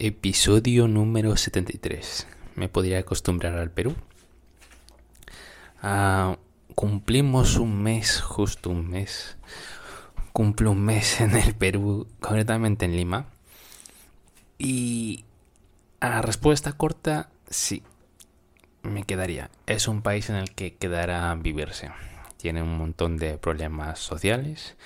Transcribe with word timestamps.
Episodio 0.00 0.86
número 0.86 1.36
73. 1.36 2.28
¿Me 2.54 2.68
podría 2.68 3.00
acostumbrar 3.00 3.54
al 3.54 3.72
Perú? 3.72 3.96
Ah, 5.82 6.38
cumplimos 6.76 7.56
un 7.56 7.82
mes, 7.82 8.20
justo 8.20 8.70
un 8.70 8.88
mes. 8.88 9.36
Cumplo 10.32 10.70
un 10.70 10.84
mes 10.84 11.20
en 11.20 11.34
el 11.34 11.52
Perú, 11.56 12.06
concretamente 12.20 12.84
en 12.84 12.94
Lima. 12.94 13.26
Y 14.56 15.24
a 15.98 16.22
respuesta 16.22 16.74
corta, 16.74 17.30
sí, 17.50 17.82
me 18.82 19.02
quedaría. 19.02 19.50
Es 19.66 19.88
un 19.88 20.02
país 20.02 20.30
en 20.30 20.36
el 20.36 20.54
que 20.54 20.76
quedará 20.76 21.34
vivirse. 21.34 21.90
Tiene 22.36 22.62
un 22.62 22.78
montón 22.78 23.16
de 23.16 23.36
problemas 23.36 23.98
sociales, 23.98 24.76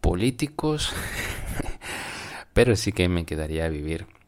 políticos, 0.00 0.92
pero 2.52 2.76
sí 2.76 2.92
que 2.92 3.08
me 3.08 3.26
quedaría 3.26 3.68
vivir 3.68 4.19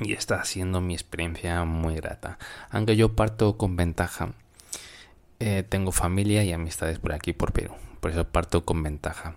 y 0.00 0.12
está 0.12 0.44
siendo 0.44 0.80
mi 0.80 0.94
experiencia 0.94 1.64
muy 1.64 1.96
grata. 1.96 2.38
Aunque 2.70 2.96
yo 2.96 3.14
parto 3.14 3.56
con 3.56 3.76
ventaja. 3.76 4.32
Eh, 5.40 5.64
tengo 5.68 5.92
familia 5.92 6.44
y 6.44 6.52
amistades 6.52 6.98
por 6.98 7.12
aquí, 7.12 7.32
por 7.32 7.52
Perú. 7.52 7.74
Por 8.00 8.10
eso 8.10 8.24
parto 8.24 8.64
con 8.64 8.82
ventaja. 8.82 9.36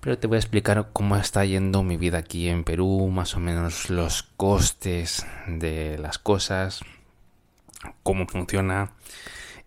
Pero 0.00 0.18
te 0.18 0.26
voy 0.26 0.36
a 0.36 0.40
explicar 0.40 0.90
cómo 0.92 1.16
está 1.16 1.44
yendo 1.44 1.82
mi 1.82 1.96
vida 1.96 2.18
aquí 2.18 2.48
en 2.48 2.64
Perú, 2.64 3.08
más 3.10 3.36
o 3.36 3.40
menos 3.40 3.88
los 3.88 4.22
costes 4.22 5.26
de 5.46 5.96
las 5.98 6.18
cosas, 6.18 6.80
cómo 8.02 8.26
funciona 8.26 8.92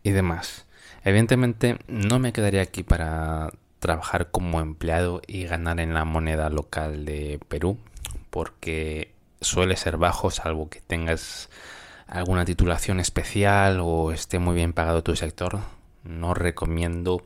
y 0.04 0.12
demás. 0.12 0.68
Evidentemente 1.04 1.80
no 1.88 2.20
me 2.20 2.34
quedaría 2.34 2.62
aquí 2.62 2.84
para 2.84 3.50
trabajar 3.80 4.30
como 4.30 4.60
empleado 4.62 5.22
y 5.26 5.46
ganar 5.46 5.80
en 5.80 5.94
la 5.94 6.06
moneda 6.06 6.50
local 6.50 7.06
de 7.06 7.40
Perú, 7.48 7.80
porque 8.30 9.17
suele 9.42 9.76
ser 9.76 9.98
bajo, 9.98 10.32
salvo 10.32 10.70
que 10.70 10.82
tengas 10.82 11.50
alguna 12.08 12.46
titulación 12.46 13.00
especial 13.00 13.80
o 13.82 14.12
esté 14.12 14.40
muy 14.40 14.56
bien 14.56 14.74
pagado 14.74 15.04
tu 15.04 15.16
sector. 15.16 15.60
No 16.04 16.34
recomiendo 16.34 17.24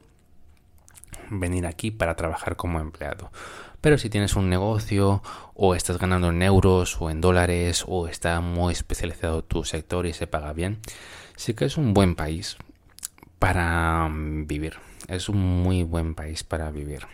venir 1.29 1.65
aquí 1.65 1.91
para 1.91 2.15
trabajar 2.15 2.55
como 2.55 2.79
empleado. 2.79 3.31
Pero 3.79 3.97
si 3.97 4.09
tienes 4.09 4.35
un 4.35 4.49
negocio 4.49 5.23
o 5.55 5.73
estás 5.73 5.97
ganando 5.97 6.29
en 6.29 6.41
euros 6.43 6.97
o 6.99 7.09
en 7.09 7.21
dólares 7.21 7.83
o 7.87 8.07
está 8.07 8.39
muy 8.41 8.73
especializado 8.73 9.43
tu 9.43 9.63
sector 9.63 10.05
y 10.05 10.13
se 10.13 10.27
paga 10.27 10.53
bien, 10.53 10.79
sí 11.35 11.53
que 11.53 11.65
es 11.65 11.77
un 11.77 11.93
buen 11.93 12.15
país 12.15 12.57
para 13.39 14.07
vivir. 14.11 14.77
Es 15.07 15.29
un 15.29 15.63
muy 15.63 15.83
buen 15.83 16.13
país 16.13 16.43
para 16.43 16.69
vivir. 16.69 17.07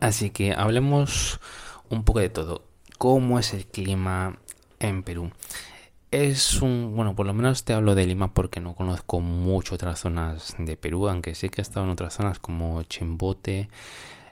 Así 0.00 0.30
que 0.30 0.52
hablemos 0.52 1.40
un 1.88 2.04
poco 2.04 2.20
de 2.20 2.28
todo 2.28 2.73
cómo 2.98 3.38
es 3.38 3.54
el 3.54 3.66
clima 3.66 4.38
en 4.80 5.02
Perú. 5.02 5.30
Es 6.10 6.62
un, 6.62 6.94
bueno, 6.94 7.16
por 7.16 7.26
lo 7.26 7.34
menos 7.34 7.64
te 7.64 7.72
hablo 7.72 7.94
de 7.94 8.06
Lima 8.06 8.32
porque 8.32 8.60
no 8.60 8.74
conozco 8.74 9.20
mucho 9.20 9.74
otras 9.74 9.98
zonas 9.98 10.54
de 10.58 10.76
Perú, 10.76 11.08
aunque 11.08 11.34
sí 11.34 11.48
que 11.48 11.60
he 11.60 11.62
estado 11.62 11.86
en 11.86 11.92
otras 11.92 12.14
zonas 12.14 12.38
como 12.38 12.82
Chimbote. 12.84 13.68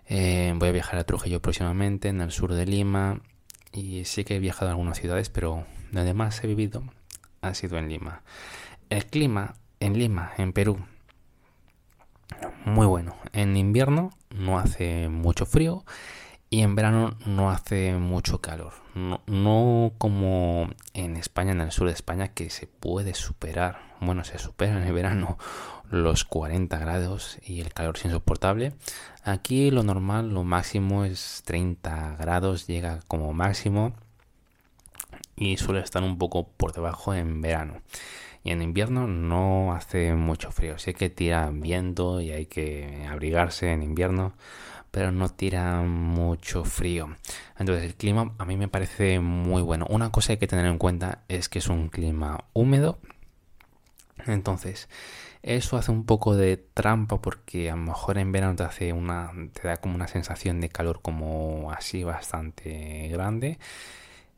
Eh, 0.07 0.55
voy 0.57 0.69
a 0.69 0.73
viajar 0.73 0.99
a 0.99 1.05
Trujillo 1.05 1.43
próximamente, 1.43 2.09
en 2.09 2.21
el 2.21 2.31
sur 2.31 2.55
de 2.55 2.67
Lima. 2.67 3.21
Y 3.73 4.05
sí 4.05 4.25
que 4.25 4.37
he 4.37 4.39
viajado 4.39 4.69
a 4.69 4.71
algunas 4.73 4.99
ciudades, 4.99 5.31
pero 5.31 5.65
donde 5.91 6.15
más 6.15 6.43
he 6.45 6.47
vivido 6.47 6.85
ha 7.41 7.55
sido 7.55 7.79
en 7.79 7.89
Lima. 7.89 8.23
El 8.91 9.07
clima 9.07 9.55
en 9.81 9.99
Lima, 9.99 10.33
en 10.37 10.53
Perú, 10.53 10.79
muy 12.65 12.87
bueno. 12.87 13.17
En 13.33 13.57
invierno 13.57 14.11
no 14.31 14.59
hace 14.59 15.09
mucho 15.09 15.47
frío 15.47 15.85
y 16.53 16.61
en 16.61 16.75
verano 16.75 17.17
no 17.25 17.51
hace 17.51 17.95
mucho 17.95 18.43
calor. 18.43 18.75
No, 18.95 19.95
como 19.97 20.69
en 20.93 21.17
España, 21.17 21.53
en 21.53 21.63
el 21.63 21.73
sur 21.73 21.87
de 21.87 21.95
España, 21.95 22.29
que 22.29 22.51
se 22.51 22.67
puede 22.67 23.15
superar, 23.15 23.79
bueno, 24.03 24.23
se 24.23 24.39
supera 24.39 24.77
en 24.77 24.83
el 24.83 24.93
verano 24.93 25.39
los 25.91 26.25
40 26.25 26.79
grados 26.79 27.39
y 27.43 27.63
el 27.63 27.73
calor 27.73 27.97
es 27.97 28.05
insoportable. 28.05 28.75
Aquí 29.25 29.71
lo 29.71 29.83
normal, 29.83 30.35
lo 30.35 30.45
máximo 30.45 31.07
es 31.07 31.41
30 31.47 32.17
grados, 32.17 32.67
llega 32.67 33.01
como 33.09 33.33
máximo 33.33 33.95
y 35.35 35.57
suele 35.57 35.81
estar 35.81 36.03
un 36.03 36.19
poco 36.19 36.49
por 36.49 36.75
debajo 36.75 37.15
en 37.15 37.41
verano. 37.41 37.81
Y 38.45 38.51
en 38.51 38.61
invierno 38.61 39.07
no 39.07 39.73
hace 39.73 40.13
mucho 40.13 40.53
frío, 40.53 40.79
sé 40.79 40.93
que 40.93 41.09
tira 41.09 41.49
viento 41.51 42.21
y 42.21 42.31
hay 42.31 42.45
que 42.45 43.07
abrigarse 43.09 43.73
en 43.73 43.83
invierno 43.83 44.35
pero 44.93 45.11
no 45.11 45.31
tira 45.31 45.81
mucho 45.83 46.65
frío. 46.65 47.17
Entonces 47.59 47.85
el 47.85 47.97
clima 47.97 48.35
a 48.39 48.45
mí 48.45 48.57
me 48.57 48.69
parece 48.69 49.19
muy 49.19 49.63
bueno. 49.63 49.87
Una 49.89 50.13
cosa 50.13 50.29
que 50.29 50.33
hay 50.33 50.39
que 50.39 50.47
tener 50.47 50.67
en 50.67 50.79
cuenta 50.79 51.25
es 51.29 51.49
que 51.49 51.59
es 51.59 51.67
un 51.69 51.89
clima 51.89 52.45
húmedo. 52.53 53.01
Entonces, 54.27 54.89
eso 55.43 55.77
hace 55.77 55.91
un 55.91 56.05
poco 56.05 56.37
de 56.37 56.57
trampa 56.59 57.21
porque 57.21 57.71
a 57.71 57.77
lo 57.77 57.83
mejor 57.83 58.19
en 58.19 58.31
verano 58.31 58.55
te 58.55 58.63
hace 58.63 58.93
una 58.93 59.33
te 59.53 59.67
da 59.67 59.79
como 59.79 59.97
una 59.97 60.07
sensación 60.07 60.61
de 60.61 60.69
calor 60.69 61.01
como 61.03 61.73
así 61.73 62.05
bastante 62.05 63.09
grande. 63.09 63.59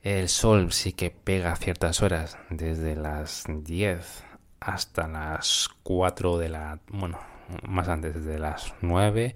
El 0.03 0.29
sol 0.29 0.73
sí 0.73 0.93
que 0.93 1.11
pega 1.11 1.57
ciertas 1.57 2.03
horas, 2.03 2.39
desde 2.51 2.95
las 2.97 3.45
10 3.49 4.25
hasta 4.61 5.09
las 5.09 5.69
4 5.83 6.39
de 6.39 6.49
la, 6.51 6.79
bueno, 6.89 7.19
más 7.67 7.89
antes, 7.89 8.15
desde 8.15 8.39
las 8.39 8.75
9 8.81 9.35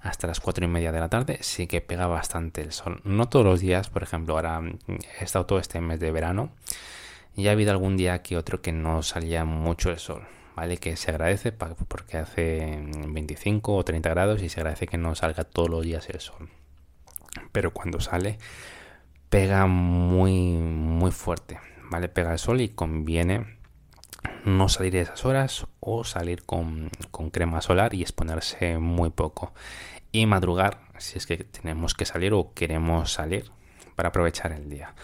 hasta 0.00 0.26
las 0.26 0.40
4 0.40 0.64
y 0.64 0.68
media 0.68 0.92
de 0.92 1.00
la 1.00 1.08
tarde, 1.08 1.38
sí 1.40 1.66
que 1.66 1.80
pega 1.80 2.06
bastante 2.06 2.60
el 2.60 2.72
sol. 2.72 3.00
No 3.04 3.28
todos 3.28 3.44
los 3.44 3.60
días, 3.60 3.90
por 3.90 4.02
ejemplo, 4.02 4.34
ahora 4.34 4.62
he 5.20 5.24
estado 5.24 5.46
todo 5.46 5.58
este 5.58 5.80
mes 5.80 6.00
de 6.00 6.10
verano 6.10 6.50
y 7.34 7.48
ha 7.48 7.52
habido 7.52 7.70
algún 7.70 7.96
día 7.96 8.22
que 8.22 8.36
otro 8.36 8.60
que 8.62 8.72
no 8.72 9.02
salía 9.02 9.44
mucho 9.44 9.90
el 9.90 9.98
sol. 9.98 10.26
¿Vale? 10.56 10.78
Que 10.78 10.96
se 10.96 11.12
agradece 11.12 11.52
porque 11.52 12.16
hace 12.16 12.82
25 13.06 13.76
o 13.76 13.84
30 13.84 14.08
grados 14.10 14.42
y 14.42 14.48
se 14.48 14.58
agradece 14.58 14.88
que 14.88 14.98
no 14.98 15.14
salga 15.14 15.44
todos 15.44 15.70
los 15.70 15.84
días 15.84 16.08
el 16.10 16.18
sol. 16.18 16.48
Pero 17.52 17.72
cuando 17.72 18.00
sale, 18.00 18.38
pega 19.30 19.66
muy, 19.66 20.56
muy 20.56 21.12
fuerte. 21.12 21.60
¿Vale? 21.90 22.08
Pega 22.08 22.32
el 22.32 22.40
sol 22.40 22.60
y 22.60 22.70
conviene 22.70 23.57
no 24.44 24.68
salir 24.68 24.96
a 24.96 25.02
esas 25.02 25.24
horas 25.24 25.66
o 25.80 26.04
salir 26.04 26.44
con, 26.44 26.90
crema 27.32 27.60
solar 27.60 27.94
y 27.94 28.02
exponerse 28.02 28.78
muy 28.78 29.10
poco. 29.10 29.52
Y 30.12 30.26
madrugar 30.26 30.80
si 30.98 31.18
es 31.18 31.26
que 31.26 31.36
tenemos 31.38 31.94
que 31.94 32.06
salir 32.06 32.32
o 32.32 32.52
queremos 32.54 33.12
salir 33.12 33.50
para 33.94 34.08
aprovechar 34.08 34.52
el 34.52 34.68
día. 34.68 34.94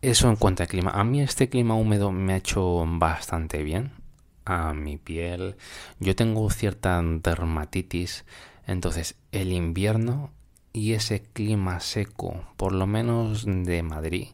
eso 0.00 0.28
en 0.28 0.36
cuanto 0.36 0.62
al 0.62 0.68
clima. 0.68 0.90
A 0.90 1.04
mí 1.04 1.20
este 1.22 1.48
clima 1.48 1.74
húmedo 1.74 2.12
me 2.12 2.34
ha 2.34 2.36
hecho 2.36 2.84
bastante 2.86 3.62
bien 3.62 3.92
a 4.44 4.72
mi 4.74 4.96
piel. 4.96 5.56
Yo 6.00 6.14
tengo 6.16 6.48
cierta 6.50 7.00
dermatitis. 7.02 8.24
Entonces 8.66 9.16
el 9.32 9.52
invierno 9.52 10.32
y 10.72 10.92
ese 10.92 11.22
clima 11.22 11.80
seco, 11.80 12.44
por 12.56 12.72
lo 12.72 12.86
menos 12.86 13.44
de 13.46 13.82
Madrid, 13.82 14.28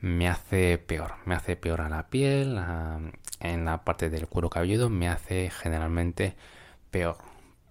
me 0.00 0.28
hace 0.28 0.78
peor. 0.78 1.14
Me 1.24 1.34
hace 1.34 1.56
peor 1.56 1.80
a 1.80 1.88
la 1.88 2.08
piel, 2.08 2.58
en 3.40 3.64
la 3.64 3.84
parte 3.84 4.10
del 4.10 4.28
cuero 4.28 4.50
cabelludo, 4.50 4.88
me 4.90 5.08
hace 5.08 5.50
generalmente 5.50 6.36
peor. 6.90 7.18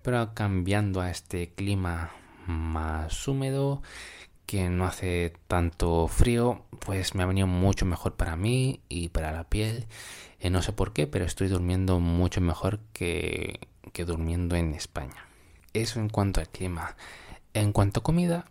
Pero 0.01 0.33
cambiando 0.33 1.01
a 1.01 1.09
este 1.09 1.49
clima 1.53 2.11
más 2.45 3.27
húmedo, 3.27 3.81
que 4.45 4.69
no 4.69 4.85
hace 4.85 5.33
tanto 5.47 6.07
frío, 6.07 6.63
pues 6.85 7.15
me 7.15 7.23
ha 7.23 7.27
venido 7.27 7.47
mucho 7.47 7.85
mejor 7.85 8.15
para 8.15 8.37
mí 8.37 8.79
y 8.87 9.09
para 9.09 9.33
la 9.33 9.43
piel. 9.43 9.87
Eh, 10.39 10.49
no 10.49 10.61
sé 10.61 10.71
por 10.71 10.93
qué, 10.93 11.05
pero 11.05 11.25
estoy 11.25 11.49
durmiendo 11.49 11.99
mucho 11.99 12.39
mejor 12.39 12.79
que, 12.93 13.67
que 13.91 14.05
durmiendo 14.05 14.55
en 14.55 14.73
España. 14.73 15.27
Eso 15.73 15.99
en 15.99 16.09
cuanto 16.09 16.39
al 16.39 16.47
clima. 16.47 16.95
En 17.53 17.71
cuanto 17.73 17.99
a 17.99 18.03
comida, 18.03 18.45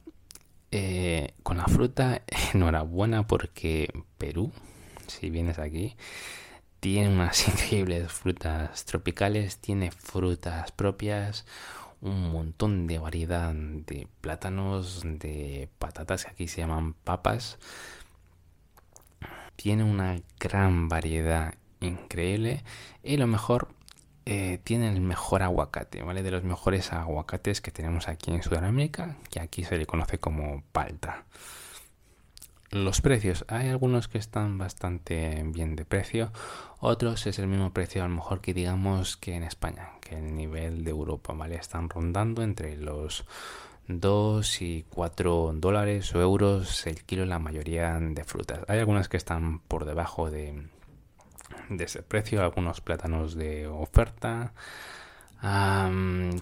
eh, 0.70 1.34
con 1.42 1.58
la 1.58 1.66
fruta, 1.66 2.22
enhorabuena 2.54 3.26
porque 3.26 3.92
Perú, 4.18 4.52
si 5.06 5.30
vienes 5.30 5.58
aquí, 5.58 5.96
tiene 6.80 7.08
unas 7.08 7.48
increíbles 7.48 8.12
frutas 8.12 8.84
tropicales, 8.84 9.58
tiene 9.58 9.90
frutas 9.90 10.72
propias, 10.72 11.46
un 12.00 12.30
montón 12.30 12.86
de 12.86 12.98
variedad 12.98 13.52
de 13.54 14.06
plátanos, 14.20 15.02
de 15.04 15.68
patatas 15.78 16.24
que 16.24 16.30
aquí 16.30 16.48
se 16.48 16.60
llaman 16.60 16.94
papas. 16.94 17.58
Tiene 19.56 19.84
una 19.84 20.20
gran 20.38 20.88
variedad 20.88 21.54
increíble 21.80 22.62
y 23.02 23.16
lo 23.16 23.26
mejor 23.26 23.68
eh, 24.28 24.58
tiene 24.64 24.88
el 24.88 25.00
mejor 25.00 25.44
aguacate, 25.44 26.02
¿vale? 26.02 26.24
De 26.24 26.32
los 26.32 26.42
mejores 26.42 26.92
aguacates 26.92 27.60
que 27.60 27.70
tenemos 27.70 28.08
aquí 28.08 28.32
en 28.32 28.42
Sudamérica, 28.42 29.16
que 29.30 29.38
aquí 29.38 29.62
se 29.62 29.78
le 29.78 29.86
conoce 29.86 30.18
como 30.18 30.64
palta. 30.72 31.24
Los 32.72 33.00
precios, 33.00 33.44
hay 33.46 33.68
algunos 33.68 34.08
que 34.08 34.18
están 34.18 34.58
bastante 34.58 35.44
bien 35.46 35.76
de 35.76 35.84
precio, 35.84 36.32
otros 36.80 37.24
es 37.28 37.38
el 37.38 37.46
mismo 37.46 37.72
precio 37.72 38.02
a 38.02 38.08
lo 38.08 38.16
mejor 38.16 38.40
que 38.40 38.52
digamos 38.52 39.16
que 39.16 39.36
en 39.36 39.44
España, 39.44 39.90
que 40.00 40.16
el 40.16 40.34
nivel 40.34 40.82
de 40.82 40.90
Europa, 40.90 41.32
¿vale? 41.32 41.54
Están 41.54 41.88
rondando 41.88 42.42
entre 42.42 42.76
los 42.76 43.24
2 43.86 44.62
y 44.62 44.84
4 44.90 45.52
dólares 45.54 46.12
o 46.16 46.20
euros 46.20 46.84
el 46.88 47.04
kilo 47.04 47.24
la 47.26 47.38
mayoría 47.38 47.96
de 48.00 48.24
frutas. 48.24 48.58
Hay 48.66 48.80
algunas 48.80 49.08
que 49.08 49.16
están 49.18 49.60
por 49.60 49.84
debajo 49.84 50.32
de, 50.32 50.66
de 51.68 51.84
ese 51.84 52.02
precio, 52.02 52.42
algunos 52.42 52.80
plátanos 52.80 53.34
de 53.34 53.66
oferta. 53.66 54.52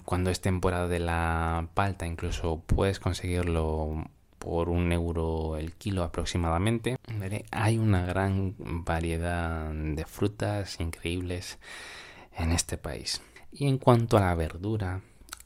cuando 0.05 0.29
es 0.31 0.41
temporada 0.41 0.87
de 0.87 0.99
la 0.99 1.67
palta 1.73 2.07
incluso 2.07 2.63
puedes 2.65 2.99
conseguirlo 2.99 4.09
por 4.39 4.69
un 4.69 4.91
euro 4.91 5.57
el 5.57 5.73
kilo 5.73 6.03
aproximadamente. 6.03 6.97
Hay 7.51 7.77
una 7.77 8.05
gran 8.05 8.55
variedad 8.57 9.71
de 9.71 10.05
frutas 10.05 10.79
increíbles 10.79 11.57
en 12.37 12.51
este 12.51 12.77
país. 12.77 13.21
Y 13.51 13.67
en 13.67 13.77
cuanto 13.77 14.17
a 14.17 14.21
la 14.21 14.35
verdura, 14.35 15.01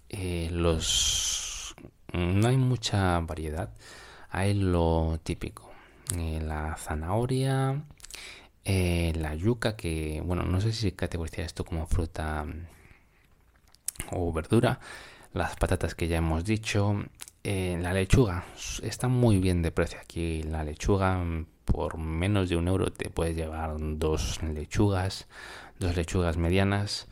eh, 0.10 0.50
los 0.52 1.76
no 2.14 2.48
hay 2.48 2.58
mucha 2.58 3.20
variedad. 3.20 3.70
Hay 4.30 4.54
lo 4.54 5.20
típico. 5.24 5.72
Eh, 6.18 6.42
la 6.44 6.76
zanahoria, 6.76 7.84
eh, 8.71 9.13
la 9.16 9.33
yuca, 9.36 9.75
que 9.75 10.21
bueno, 10.24 10.44
no 10.44 10.62
sé 10.62 10.74
si 10.74 10.92
categorizar 10.92 11.45
esto 11.45 11.66
como 11.66 11.88
fruta 11.88 12.45
o 14.12 14.31
verdura. 14.31 14.80
Las 15.33 15.56
patatas 15.56 15.95
que 15.95 16.07
ya 16.07 16.18
hemos 16.18 16.45
dicho. 16.45 17.04
la 17.44 17.94
lechuga 17.94 18.44
está 18.83 19.07
muy 19.07 19.39
bien 19.39 19.62
de 19.62 19.71
precio 19.71 20.00
aquí. 20.00 20.44
La 20.44 20.63
lechuga 20.63 21.19
por 21.66 21.98
menos 21.98 22.50
de 22.50 22.57
un 22.57 22.68
euro 22.68 22.92
te 22.92 23.10
puedes 23.10 23.36
llevar 23.36 23.75
dos 23.80 24.42
lechugas 24.44 25.27
dos 25.80 25.95
lechugas 25.95 26.38
medianas. 26.38 27.07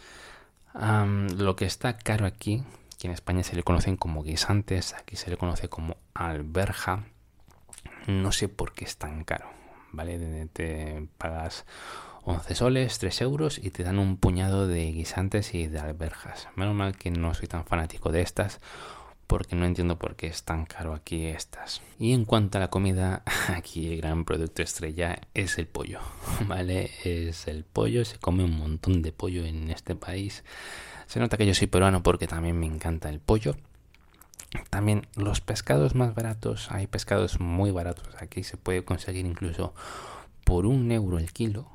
lo 0.74 1.56
que 1.56 1.66
está 1.66 1.98
caro 1.98 2.26
aquí, 2.26 2.64
que 3.00 3.08
en 3.08 3.14
España 3.14 3.44
se 3.44 3.56
le 3.56 3.64
conocen 3.64 3.98
como 3.98 4.24
guisantes, 4.24 4.94
aquí 4.94 5.16
se 5.16 5.30
le 5.30 5.38
conoce 5.38 5.70
como 5.70 5.98
alberja. 6.14 7.06
No 8.06 8.32
sé 8.32 8.48
por 8.48 8.74
qué 8.74 8.86
es 8.86 8.98
tan 8.98 9.24
caro, 9.24 9.50
¿vale? 9.92 10.48
Te 10.54 11.08
pagas 11.18 11.66
11 12.24 12.56
soles, 12.56 13.00
3 13.00 13.22
euros 13.22 13.58
y 13.58 13.70
te 13.70 13.84
dan 13.84 14.00
un 14.00 14.18
puñado 14.18 14.68
de 14.68 14.92
guisantes 14.92 15.54
y 15.54 15.68
de 15.68 15.80
alberjas. 15.80 16.50
Menos 16.56 16.76
mal 16.76 16.98
que 16.98 17.12
no 17.12 17.34
soy 17.34 17.48
tan 17.48 17.66
fanático 17.66 18.12
de 18.12 18.22
estas 18.22 18.60
porque 19.28 19.56
no 19.56 19.66
entiendo 19.66 20.00
por 20.00 20.16
qué 20.16 20.28
es 20.28 20.44
tan 20.44 20.66
caro 20.66 20.94
aquí 20.94 21.26
estas. 21.26 21.82
Y 22.00 22.14
en 22.14 22.26
cuanto 22.26 22.58
a 22.58 22.62
la 22.62 22.70
comida, 22.70 23.24
aquí 23.56 23.94
el 23.94 23.98
gran 24.02 24.26
producto 24.26 24.62
estrella 24.62 25.20
es 25.34 25.58
el 25.58 25.68
pollo, 25.68 26.00
¿vale? 26.48 26.92
Es 27.04 27.48
el 27.48 27.64
pollo, 27.64 28.06
se 28.06 28.18
come 28.18 28.44
un 28.44 28.58
montón 28.58 29.02
de 29.02 29.12
pollo 29.12 29.46
en 29.46 29.70
este 29.70 29.96
país. 29.96 30.44
Se 31.06 31.20
nota 31.20 31.38
que 31.38 31.46
yo 31.46 31.54
soy 31.54 31.68
peruano 31.68 32.04
porque 32.04 32.28
también 32.28 32.60
me 32.60 32.66
encanta 32.66 33.10
el 33.10 33.20
pollo. 33.20 33.56
También 34.70 35.08
los 35.16 35.42
pescados 35.42 35.96
más 35.96 36.16
baratos, 36.16 36.72
hay 36.72 36.88
pescados 36.88 37.40
muy 37.40 37.72
baratos, 37.72 38.08
aquí 38.20 38.44
se 38.44 38.58
puede 38.58 38.84
conseguir 38.84 39.26
incluso 39.26 39.74
por 40.46 40.66
un 40.66 40.92
euro 40.92 41.20
el 41.20 41.34
kilo, 41.34 41.68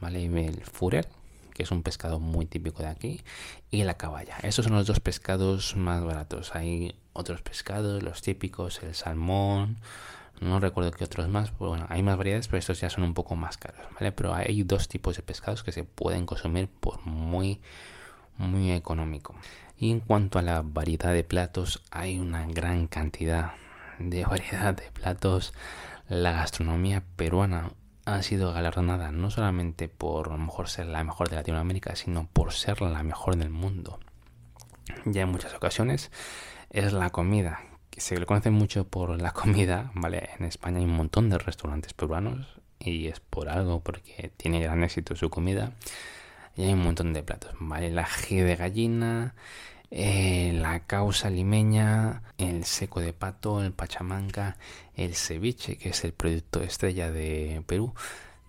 ¿vale? 0.00 0.24
El 0.24 0.62
furel, 0.64 1.06
que 1.54 1.62
es 1.62 1.70
un 1.70 1.82
pescado 1.82 2.20
muy 2.20 2.46
típico 2.46 2.82
de 2.82 2.88
aquí, 2.88 3.22
y 3.70 3.84
la 3.84 3.94
caballa. 3.94 4.36
Esos 4.42 4.66
son 4.66 4.74
los 4.74 4.86
dos 4.86 5.00
pescados 5.00 5.76
más 5.76 6.04
baratos. 6.04 6.54
Hay 6.54 6.94
otros 7.12 7.42
pescados, 7.42 8.02
los 8.02 8.22
típicos, 8.22 8.82
el 8.82 8.94
salmón, 8.94 9.78
no 10.40 10.60
recuerdo 10.60 10.90
qué 10.90 11.04
otros 11.04 11.28
más, 11.28 11.56
bueno, 11.56 11.86
hay 11.88 12.02
más 12.02 12.16
variedades, 12.16 12.48
pero 12.48 12.58
estos 12.58 12.80
ya 12.80 12.90
son 12.90 13.04
un 13.04 13.14
poco 13.14 13.36
más 13.36 13.56
caros, 13.56 13.86
¿vale? 13.94 14.12
Pero 14.12 14.34
hay 14.34 14.62
dos 14.64 14.88
tipos 14.88 15.16
de 15.16 15.22
pescados 15.22 15.62
que 15.62 15.72
se 15.72 15.84
pueden 15.84 16.26
consumir 16.26 16.68
por 16.68 17.04
muy, 17.06 17.60
muy 18.38 18.72
económico. 18.72 19.34
Y 19.82 19.90
en 19.90 19.98
cuanto 19.98 20.38
a 20.38 20.42
la 20.42 20.62
variedad 20.62 21.12
de 21.12 21.24
platos, 21.24 21.82
hay 21.90 22.16
una 22.20 22.46
gran 22.46 22.86
cantidad 22.86 23.54
de 23.98 24.24
variedad 24.30 24.76
de 24.76 24.88
platos. 24.92 25.54
La 26.08 26.30
gastronomía 26.30 27.02
peruana 27.16 27.72
ha 28.04 28.22
sido 28.22 28.52
galardonada 28.52 29.10
no 29.10 29.28
solamente 29.32 29.88
por 29.88 30.28
a 30.28 30.32
lo 30.34 30.38
mejor 30.38 30.68
ser 30.68 30.86
la 30.86 31.02
mejor 31.02 31.30
de 31.30 31.34
Latinoamérica, 31.34 31.96
sino 31.96 32.28
por 32.32 32.52
ser 32.52 32.80
la 32.80 33.02
mejor 33.02 33.34
del 33.34 33.50
mundo. 33.50 33.98
Ya 35.04 35.22
en 35.22 35.30
muchas 35.30 35.52
ocasiones 35.52 36.12
es 36.70 36.92
la 36.92 37.10
comida, 37.10 37.58
se 37.96 38.16
le 38.16 38.24
conoce 38.24 38.52
mucho 38.52 38.86
por 38.86 39.20
la 39.20 39.32
comida, 39.32 39.90
¿vale? 39.96 40.30
En 40.38 40.44
España 40.44 40.78
hay 40.78 40.84
un 40.84 40.94
montón 40.94 41.28
de 41.28 41.38
restaurantes 41.38 41.92
peruanos 41.92 42.46
y 42.78 43.08
es 43.08 43.18
por 43.18 43.48
algo, 43.48 43.80
porque 43.80 44.30
tiene 44.36 44.60
gran 44.60 44.84
éxito 44.84 45.16
su 45.16 45.28
comida. 45.28 45.72
Y 46.54 46.64
hay 46.64 46.72
un 46.72 46.84
montón 46.84 47.12
de 47.14 47.24
platos, 47.24 47.52
¿vale? 47.58 47.90
La 47.90 48.02
ají 48.02 48.36
de 48.36 48.54
gallina, 48.54 49.34
eh, 49.94 50.52
la 50.54 50.86
causa 50.86 51.28
limeña, 51.28 52.22
el 52.38 52.64
seco 52.64 53.00
de 53.00 53.12
pato, 53.12 53.62
el 53.62 53.72
pachamanca, 53.72 54.56
el 54.94 55.14
ceviche, 55.14 55.76
que 55.76 55.90
es 55.90 56.02
el 56.04 56.14
producto 56.14 56.62
estrella 56.62 57.12
de 57.12 57.62
Perú. 57.66 57.92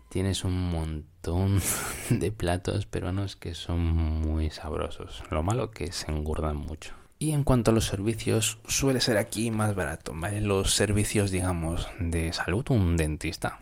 Tienes 0.07 0.45
un 0.45 0.71
montón 0.71 1.61
de 2.09 2.31
platos 2.31 2.85
peruanos 2.85 3.35
que 3.35 3.55
son 3.55 3.81
muy 3.81 4.51
sabrosos. 4.51 5.21
Lo 5.31 5.43
malo 5.43 5.71
que 5.71 5.91
se 5.91 6.09
engordan 6.11 6.55
mucho. 6.55 6.93
Y 7.19 7.31
en 7.31 7.43
cuanto 7.43 7.71
a 7.71 7.73
los 7.73 7.87
servicios, 7.87 8.59
suele 8.65 9.01
ser 9.01 9.17
aquí 9.17 9.51
más 9.51 9.75
barato. 9.75 10.13
Los 10.13 10.73
servicios, 10.73 11.29
digamos, 11.29 11.89
de 11.99 12.31
salud, 12.31 12.65
un 12.69 12.95
dentista 12.95 13.59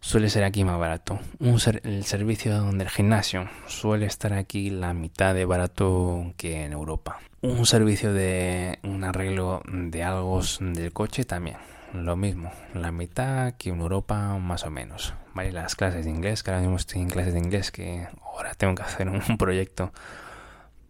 suele 0.00 0.30
ser 0.30 0.44
aquí 0.44 0.64
más 0.64 0.78
barato. 0.78 1.18
Un 1.38 1.58
el 1.84 2.04
servicio 2.04 2.62
del 2.72 2.88
gimnasio 2.88 3.48
suele 3.66 4.06
estar 4.06 4.32
aquí 4.32 4.70
la 4.70 4.94
mitad 4.94 5.34
de 5.34 5.44
barato 5.44 6.32
que 6.36 6.64
en 6.64 6.72
Europa. 6.72 7.20
Un 7.42 7.64
servicio 7.66 8.12
de 8.12 8.78
un 8.82 9.04
arreglo 9.04 9.62
de 9.66 10.02
algo 10.02 10.40
del 10.60 10.92
coche 10.92 11.24
también. 11.24 11.56
Lo 11.92 12.16
mismo, 12.16 12.52
la 12.74 12.92
mitad 12.92 13.54
que 13.54 13.70
en 13.70 13.80
Europa 13.80 14.38
más 14.38 14.64
o 14.64 14.70
menos. 14.70 15.14
Vale, 15.34 15.52
las 15.52 15.74
clases 15.74 16.04
de 16.04 16.10
inglés, 16.10 16.42
que 16.42 16.50
ahora 16.50 16.62
mismo 16.62 16.76
estoy 16.76 17.00
en 17.00 17.08
clases 17.08 17.32
de 17.32 17.40
inglés, 17.40 17.70
que 17.70 18.06
ahora 18.22 18.54
tengo 18.54 18.74
que 18.76 18.82
hacer 18.82 19.08
un 19.08 19.20
proyecto 19.38 19.92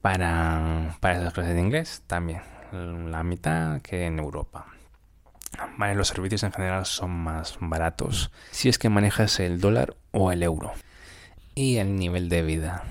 para, 0.02 0.96
para 1.00 1.18
esas 1.18 1.32
clases 1.32 1.54
de 1.54 1.60
inglés, 1.60 2.02
también 2.06 2.42
la 2.72 3.22
mitad 3.22 3.80
que 3.82 4.06
en 4.06 4.18
Europa 4.18 4.66
los 5.94 6.08
servicios 6.08 6.42
en 6.42 6.52
general 6.52 6.86
son 6.86 7.10
más 7.10 7.58
baratos 7.60 8.30
si 8.50 8.68
es 8.68 8.78
que 8.78 8.88
manejas 8.88 9.40
el 9.40 9.60
dólar 9.60 9.96
o 10.12 10.32
el 10.32 10.42
euro. 10.42 10.72
Y 11.54 11.78
el 11.78 11.96
nivel 11.96 12.28
de 12.28 12.42
vida. 12.42 12.84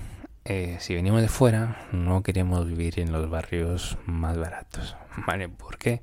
Eh, 0.44 0.76
si 0.80 0.94
venimos 0.94 1.22
de 1.22 1.28
fuera, 1.28 1.86
no 1.92 2.22
queremos 2.22 2.66
vivir 2.66 3.00
en 3.00 3.12
los 3.12 3.28
barrios 3.30 3.98
más 4.06 4.36
baratos. 4.36 4.96
¿Vale? 5.26 5.48
¿Por 5.48 5.78
qué? 5.78 6.02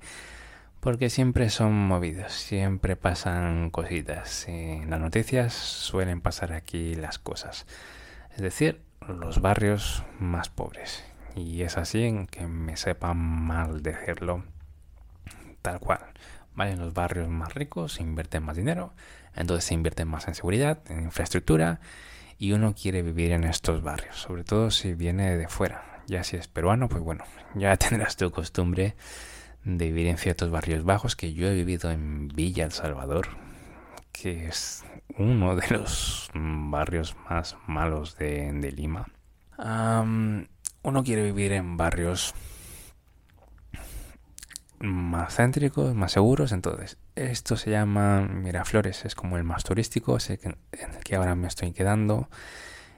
Porque 0.80 1.10
siempre 1.10 1.50
son 1.50 1.74
movidos, 1.74 2.34
siempre 2.34 2.96
pasan 2.96 3.70
cositas. 3.70 4.48
En 4.48 4.90
las 4.90 5.00
noticias 5.00 5.54
suelen 5.54 6.22
pasar 6.22 6.54
aquí 6.54 6.96
las 6.96 7.20
cosas. 7.20 7.66
Es 8.36 8.42
decir, 8.42 8.82
los 9.08 9.42
barrios 9.42 10.04
más 10.20 10.50
pobres. 10.50 11.04
Y 11.36 11.62
es 11.62 11.78
así 11.78 12.04
en 12.04 12.28
que 12.28 12.48
me 12.48 12.78
sepa 12.78 13.14
mal 13.14 13.84
decirlo 13.84 14.44
tal 15.62 15.80
cual. 15.80 16.00
En 16.60 16.80
los 16.80 16.94
barrios 16.94 17.30
más 17.30 17.54
ricos 17.54 17.94
se 17.94 18.04
invierte 18.04 18.40
más 18.40 18.58
dinero, 18.58 18.94
entonces 19.36 19.66
se 19.66 19.76
invierte 19.76 20.06
más 20.06 20.28
en 20.28 20.34
seguridad, 20.34 20.80
en 20.90 21.04
infraestructura, 21.04 21.80
y 22.40 22.52
uno 22.54 22.74
quiere 22.74 23.04
vivir 23.04 23.32
en 23.32 23.44
estos 23.44 23.84
barrios, 23.84 24.18
sobre 24.18 24.44
todo 24.44 24.72
si 24.72 24.94
viene 24.94 25.38
de 25.38 25.48
fuera. 25.48 26.02
Ya 26.08 26.24
si 26.24 26.38
es 26.38 26.48
peruano, 26.48 26.90
pues 26.90 27.04
bueno, 27.04 27.26
ya 27.56 27.76
tendrás 27.78 28.16
tu 28.16 28.32
costumbre 28.32 28.96
de 29.64 29.86
vivir 29.86 30.08
en 30.08 30.18
ciertos 30.18 30.50
barrios 30.50 30.84
bajos, 30.84 31.16
que 31.16 31.34
yo 31.34 31.48
he 31.48 31.54
vivido 31.54 31.92
en 31.92 32.30
Villa 32.30 32.66
El 32.66 32.72
Salvador, 32.72 33.28
que 34.12 34.48
es 34.48 34.84
uno 35.18 35.56
de 35.56 35.68
los 35.70 36.30
barrios 36.34 37.16
más 37.30 37.58
malos 37.68 38.18
de, 38.18 38.72
Lima. 38.72 39.08
uno 39.58 41.04
quiere 41.04 41.24
vivir 41.24 41.52
en 41.52 41.78
barrios 41.78 42.34
más 44.80 45.36
céntricos, 45.36 45.96
más 45.96 46.12
seguros. 46.12 46.52
Entonces, 46.52 46.98
esto 47.16 47.58
se 47.58 47.72
llama 47.72 48.22
Miraflores, 48.22 49.06
es 49.06 49.16
como 49.16 49.38
el 49.38 49.44
más 49.44 49.64
turístico, 49.64 50.18
es 50.18 50.30
en 50.30 50.58
el 50.72 51.04
que 51.04 51.16
ahora 51.16 51.36
me 51.36 51.48
estoy 51.48 51.72
quedando. 51.72 52.30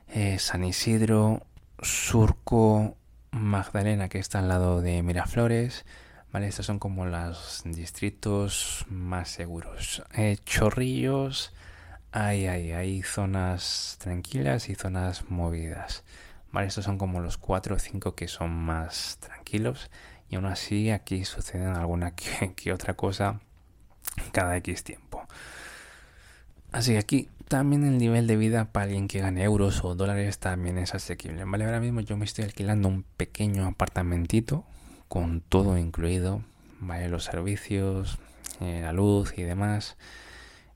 Eh, 0.07 0.39
San 0.39 0.63
Isidro, 0.63 1.45
Surco, 1.81 2.97
Magdalena, 3.31 4.09
que 4.09 4.19
está 4.19 4.39
al 4.39 4.47
lado 4.47 4.81
de 4.81 5.03
Miraflores. 5.03 5.85
Vale, 6.31 6.47
estos 6.47 6.65
son 6.65 6.79
como 6.79 7.05
los 7.05 7.63
distritos 7.65 8.85
más 8.89 9.29
seguros. 9.29 10.03
Eh, 10.15 10.37
chorrillos, 10.45 11.53
hay, 12.11 12.47
hay, 12.47 12.71
hay 12.71 13.01
zonas 13.03 13.97
tranquilas 13.99 14.69
y 14.69 14.75
zonas 14.75 15.29
movidas. 15.29 16.03
Vale, 16.51 16.67
estos 16.67 16.85
son 16.85 16.97
como 16.97 17.19
los 17.19 17.37
cuatro 17.37 17.75
o 17.75 17.79
cinco 17.79 18.15
que 18.15 18.27
son 18.27 18.51
más 18.51 19.17
tranquilos 19.19 19.89
y 20.29 20.35
aún 20.35 20.45
así 20.45 20.91
aquí 20.91 21.25
suceden 21.25 21.69
alguna 21.69 22.11
que, 22.55 22.73
otra 22.73 22.93
cosa 22.95 23.39
cada 24.31 24.55
X 24.57 24.83
tiempo. 24.83 25.27
Así 26.71 26.91
que 26.91 26.97
aquí 26.99 27.29
también 27.47 27.83
el 27.83 27.97
nivel 27.97 28.27
de 28.27 28.37
vida 28.37 28.71
para 28.71 28.85
alguien 28.85 29.07
que 29.07 29.19
gane 29.19 29.43
euros 29.43 29.83
o 29.83 29.95
dólares 29.95 30.37
también 30.37 30.77
es 30.77 30.93
asequible. 30.93 31.43
Vale, 31.45 31.65
ahora 31.65 31.79
mismo 31.79 32.01
yo 32.01 32.15
me 32.15 32.25
estoy 32.25 32.45
alquilando 32.45 32.87
un 32.87 33.03
pequeño 33.17 33.65
apartamentito 33.65 34.65
con 35.07 35.41
todo 35.41 35.77
incluido, 35.77 36.43
vale, 36.79 37.09
los 37.09 37.23
servicios, 37.23 38.19
eh, 38.61 38.81
la 38.83 38.93
luz 38.93 39.33
y 39.37 39.43
demás. 39.43 39.97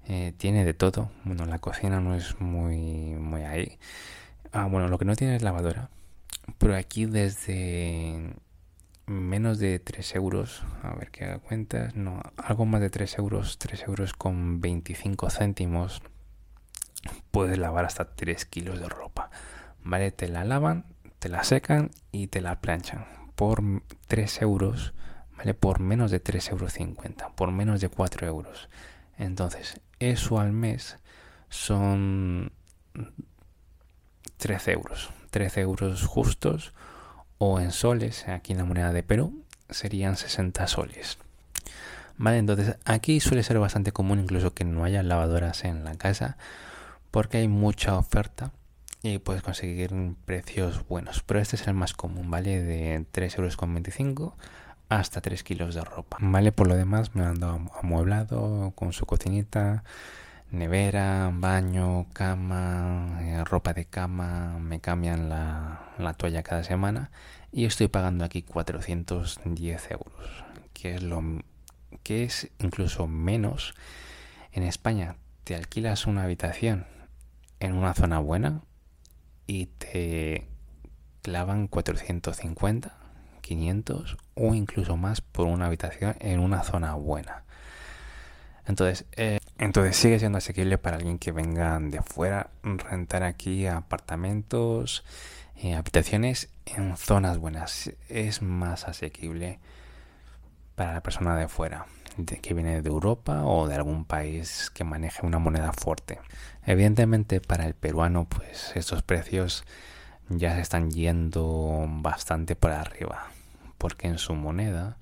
Eh, 0.07 0.33
tiene 0.37 0.65
de 0.65 0.73
todo. 0.73 1.11
Bueno, 1.23 1.45
la 1.45 1.59
cocina 1.59 2.01
no 2.01 2.15
es 2.15 2.39
muy, 2.41 2.77
muy 3.15 3.43
ahí. 3.43 3.77
Ah, 4.51 4.65
bueno, 4.65 4.87
lo 4.87 4.97
que 4.97 5.05
no 5.05 5.15
tiene 5.15 5.35
es 5.35 5.43
lavadora. 5.43 5.89
Pero 6.57 6.75
aquí 6.75 7.05
desde 7.05 8.33
menos 9.05 9.59
de 9.59 9.79
3 9.79 10.15
euros, 10.15 10.63
a 10.81 10.93
ver 10.95 11.11
qué 11.11 11.25
haga 11.25 11.39
cuentas, 11.39 11.95
no, 11.95 12.21
algo 12.37 12.65
más 12.65 12.81
de 12.81 12.89
3 12.89 13.17
euros, 13.17 13.57
3 13.57 13.83
euros 13.87 14.13
con 14.13 14.61
25 14.61 15.29
céntimos, 15.29 16.01
puedes 17.31 17.57
lavar 17.57 17.85
hasta 17.85 18.15
3 18.15 18.45
kilos 18.45 18.79
de 18.79 18.89
ropa. 18.89 19.29
¿Vale? 19.85 20.11
Te 20.11 20.29
la 20.29 20.45
lavan, 20.45 20.85
te 21.19 21.27
la 21.27 21.43
secan 21.43 21.91
y 22.11 22.27
te 22.27 22.39
la 22.39 22.61
planchan 22.61 23.05
por 23.35 23.61
3 24.07 24.41
euros, 24.41 24.93
¿vale? 25.37 25.53
Por 25.53 25.79
menos 25.79 26.11
de 26.11 26.19
3 26.19 26.49
euros 26.49 26.73
50, 26.73 27.35
por 27.35 27.51
menos 27.51 27.81
de 27.81 27.89
4 27.89 28.27
euros. 28.27 28.69
Entonces, 29.17 29.81
eso 29.99 30.39
al 30.39 30.53
mes 30.53 30.97
son 31.49 32.53
13 34.37 34.71
euros. 34.71 35.11
13 35.31 35.61
euros 35.61 36.05
justos 36.05 36.73
o 37.45 37.59
en 37.59 37.71
soles, 37.71 38.27
aquí 38.27 38.53
en 38.53 38.59
la 38.59 38.65
moneda 38.65 38.93
de 38.93 39.03
Perú, 39.03 39.43
serían 39.69 40.15
60 40.15 40.65
soles. 40.67 41.17
Vale, 42.17 42.37
entonces 42.37 42.77
aquí 42.85 43.19
suele 43.19 43.43
ser 43.43 43.59
bastante 43.59 43.91
común 43.91 44.19
incluso 44.19 44.53
que 44.53 44.63
no 44.63 44.85
haya 44.85 45.03
lavadoras 45.03 45.65
en 45.65 45.83
la 45.83 45.95
casa 45.95 46.37
porque 47.11 47.39
hay 47.39 47.47
mucha 47.47 47.97
oferta 47.97 48.51
y 49.01 49.17
puedes 49.17 49.41
conseguir 49.41 49.91
precios 50.25 50.87
buenos. 50.87 51.21
Pero 51.23 51.39
este 51.39 51.57
es 51.57 51.67
el 51.67 51.73
más 51.73 51.93
común, 51.93 52.31
¿vale? 52.31 52.61
De 52.61 53.05
3,25 53.11 54.09
euros 54.09 54.33
hasta 54.87 55.21
3 55.21 55.43
kilos 55.43 55.75
de 55.75 55.83
ropa. 55.83 56.17
Vale, 56.21 56.51
por 56.51 56.67
lo 56.67 56.75
demás 56.75 57.15
me 57.15 57.25
ando 57.25 57.67
amueblado 57.81 58.71
con 58.75 58.93
su 58.93 59.05
cocinita, 59.05 59.83
nevera, 60.53 61.31
baño, 61.33 62.05
cama, 62.13 63.19
eh, 63.21 63.43
ropa 63.43 63.73
de 63.73 63.85
cama, 63.85 64.59
me 64.59 64.79
cambian 64.79 65.27
la, 65.27 65.93
la, 65.97 66.13
toalla 66.13 66.43
cada 66.43 66.63
semana 66.63 67.11
y 67.51 67.65
estoy 67.65 67.87
pagando 67.87 68.23
aquí 68.23 68.43
410 68.43 69.91
euros, 69.91 70.43
que 70.73 70.95
es 70.95 71.03
lo 71.03 71.21
que 72.03 72.23
es 72.23 72.51
incluso 72.59 73.07
menos 73.07 73.73
en 74.51 74.63
España. 74.63 75.17
Te 75.43 75.55
alquilas 75.55 76.05
una 76.05 76.23
habitación 76.23 76.85
en 77.59 77.73
una 77.73 77.95
zona 77.95 78.19
buena 78.19 78.61
y 79.47 79.65
te 79.65 80.47
clavan 81.23 81.67
450 81.67 83.03
500 83.41 84.17
o 84.35 84.55
incluso 84.55 84.97
más 84.97 85.21
por 85.21 85.47
una 85.47 85.67
habitación 85.67 86.15
en 86.19 86.39
una 86.39 86.63
zona 86.63 86.95
buena. 86.95 87.43
Entonces, 88.65 89.05
eh, 89.13 89.39
entonces 89.57 89.95
sigue 89.95 90.19
siendo 90.19 90.37
asequible 90.37 90.77
para 90.77 90.97
alguien 90.97 91.19
que 91.19 91.31
venga 91.31 91.79
de 91.79 92.01
fuera 92.01 92.49
rentar 92.63 93.23
aquí 93.23 93.67
apartamentos, 93.67 95.03
eh, 95.57 95.75
habitaciones 95.75 96.49
en 96.65 96.95
zonas 96.97 97.37
buenas. 97.37 97.91
Es 98.09 98.41
más 98.41 98.87
asequible 98.87 99.59
para 100.75 100.93
la 100.93 101.03
persona 101.03 101.35
de 101.35 101.47
fuera, 101.47 101.85
de, 102.17 102.39
que 102.39 102.53
viene 102.53 102.81
de 102.81 102.89
Europa 102.89 103.43
o 103.43 103.67
de 103.67 103.75
algún 103.75 104.05
país 104.05 104.71
que 104.73 104.83
maneje 104.83 105.25
una 105.25 105.39
moneda 105.39 105.73
fuerte. 105.73 106.19
Evidentemente 106.65 107.41
para 107.41 107.65
el 107.65 107.73
peruano, 107.73 108.25
pues 108.25 108.71
estos 108.75 109.03
precios 109.03 109.65
ya 110.29 110.55
se 110.55 110.61
están 110.61 110.89
yendo 110.91 111.85
bastante 111.87 112.55
por 112.55 112.71
arriba 112.71 113.27
porque 113.83 114.07
en 114.07 114.17
su 114.17 114.33
moneda, 114.33 114.95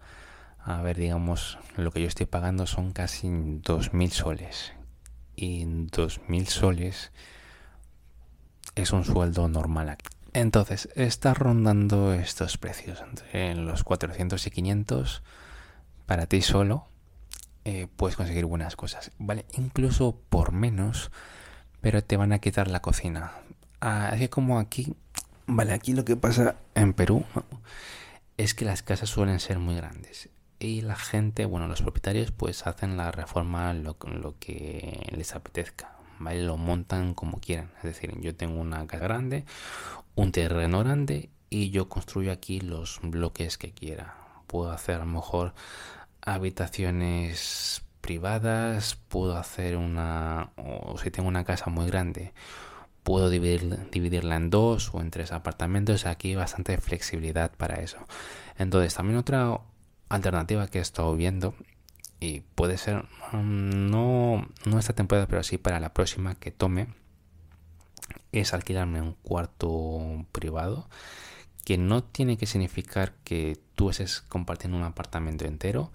a 0.64 0.82
ver, 0.82 0.98
digamos, 0.98 1.58
lo 1.76 1.92
que 1.92 2.02
yo 2.02 2.08
estoy 2.08 2.28
pagando 2.28 2.68
son 2.68 2.92
casi 2.92 3.28
2.000 3.28 4.10
soles. 4.12 4.74
Y 5.36 5.66
2.000 5.66 6.46
soles 6.46 7.12
es 8.76 8.92
un 8.92 9.04
sueldo 9.04 9.48
normal 9.48 9.90
aquí. 9.90 10.06
Entonces, 10.34 10.90
está 10.96 11.34
rondando 11.34 12.14
estos 12.14 12.58
precios 12.58 13.02
entre 13.02 13.56
los 13.56 13.84
400 13.84 14.46
y 14.46 14.52
500 14.52 15.24
para 16.06 16.28
ti 16.28 16.42
solo. 16.42 16.88
Eh, 17.66 17.88
puedes 17.96 18.16
conseguir 18.16 18.46
buenas 18.46 18.76
cosas, 18.76 19.12
¿vale? 19.18 19.46
Incluso 19.54 20.20
por 20.30 20.52
menos, 20.52 21.12
pero 21.82 22.04
te 22.04 22.18
van 22.18 22.34
a 22.34 22.40
quitar 22.40 22.70
la 22.70 22.82
cocina. 22.82 23.34
Así 23.80 24.28
como 24.30 24.60
aquí, 24.60 24.96
vale, 25.48 25.74
aquí 25.74 25.94
lo 25.94 26.06
que 26.06 26.16
pasa 26.16 26.56
en 26.76 26.94
Perú 26.94 27.26
es 28.38 28.54
que 28.54 28.66
las 28.66 28.84
casas 28.84 29.10
suelen 29.10 29.40
ser 29.40 29.60
muy 29.60 29.76
grandes 29.76 30.30
y 30.62 30.82
la 30.82 30.96
gente, 30.96 31.46
bueno, 31.46 31.68
los 31.68 31.82
propietarios 31.82 32.32
pues 32.32 32.68
hacen 32.68 32.98
la 32.98 33.12
reforma 33.12 33.74
lo, 33.74 33.98
que 34.40 35.08
les 35.12 35.36
apetezca, 35.36 35.96
¿vale? 36.20 36.44
Lo 36.44 36.58
montan 36.58 37.14
como 37.14 37.40
quieran. 37.40 37.72
Es 37.78 37.84
decir, 37.84 38.14
yo 38.20 38.36
tengo 38.36 38.62
una 38.62 38.86
casa 38.86 39.04
grande, 39.04 39.46
un 40.16 40.32
terreno 40.32 40.80
grande 40.80 41.30
y 41.50 41.72
yo 41.72 41.90
construyo 41.90 42.32
aquí 42.32 42.62
los 42.62 43.00
bloques 43.04 43.58
que 43.58 43.72
quiera. 43.72 44.16
Puedo 44.48 44.72
hacer 44.72 44.96
a 44.96 45.00
lo 45.00 45.06
mejor 45.06 45.54
habitaciones 46.22 47.84
privadas, 48.02 48.98
puedo 49.08 49.38
hacer 49.38 49.78
una, 49.78 50.52
o 50.58 50.98
si 50.98 51.12
tengo 51.12 51.28
una 51.28 51.44
casa 51.44 51.70
muy 51.70 51.88
grande, 51.88 52.34
puedo 53.04 53.30
dividir, 53.30 53.90
dividirla 53.92 54.36
en 54.36 54.50
dos 54.50 54.94
o 54.94 55.02
en 55.02 55.12
tres 55.12 55.32
apartamentos. 55.32 56.06
Aquí 56.06 56.30
hay 56.30 56.36
bastante 56.36 56.78
flexibilidad 56.78 57.52
para 57.52 57.82
eso. 57.82 57.98
Entonces, 58.58 58.94
también 58.94 59.18
otra 59.18 59.60
alternativa 60.16 60.68
que 60.68 60.80
he 60.80 60.82
estado 60.82 61.16
viendo 61.16 61.56
y 62.20 62.42
puede 62.42 62.78
ser 62.78 63.04
mm, 63.34 63.90
no, 63.90 64.48
no 64.66 64.80
esta 64.80 64.94
temporada, 64.94 65.28
pero 65.28 65.44
sí 65.44 65.58
para 65.58 65.80
la 65.80 65.94
próxima 65.94 66.36
que 66.36 66.52
tome 66.52 66.88
es 68.32 68.54
alquilarme 68.54 69.02
un 69.02 69.14
cuarto 69.14 70.26
privado 70.32 70.88
que 71.66 71.78
no 71.78 72.04
tiene 72.04 72.38
que 72.38 72.46
significar 72.46 73.14
que 73.24 73.60
tú 73.76 73.90
estés 73.90 74.22
compartiendo 74.22 74.78
un 74.78 74.84
apartamento 74.84 75.46
entero 75.46 75.92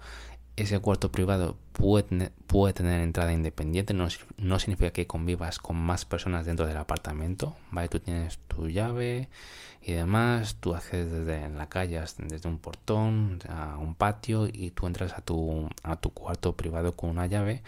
ese 0.57 0.79
cuarto 0.79 1.11
privado 1.11 1.55
puede, 1.71 2.31
puede 2.47 2.73
tener 2.73 2.99
entrada 3.01 3.31
independiente, 3.31 3.93
no, 3.93 4.07
no, 4.37 4.59
significa 4.59 4.89
que 4.91 5.05
convivas 5.05 5.59
con 5.59 5.77
más 5.77 6.03
personas 6.03 6.47
dentro 6.47 6.65
del 6.65 6.77
apartamento, 6.77 7.55
¿vale? 7.71 7.87
Tú 7.89 7.99
tienes 7.99 8.39
tu 8.47 8.67
llave 8.67 9.29
y 9.83 9.93
demás, 9.93 10.57
tú 10.59 10.73
accedes 10.73 11.11
desde 11.11 11.47
la 11.49 11.69
calle, 11.69 12.01
desde 12.17 12.49
un 12.49 12.57
portón 12.57 13.39
a 13.47 13.77
un 13.77 13.93
patio 13.93 14.47
y 14.51 14.71
tú 14.71 14.87
entras 14.87 15.13
a 15.13 15.21
tu, 15.21 15.69
a 15.83 15.95
tu 15.95 16.09
cuarto 16.09 16.57
privado 16.57 16.93
con 16.93 17.11
una 17.11 17.27
llave. 17.27 17.61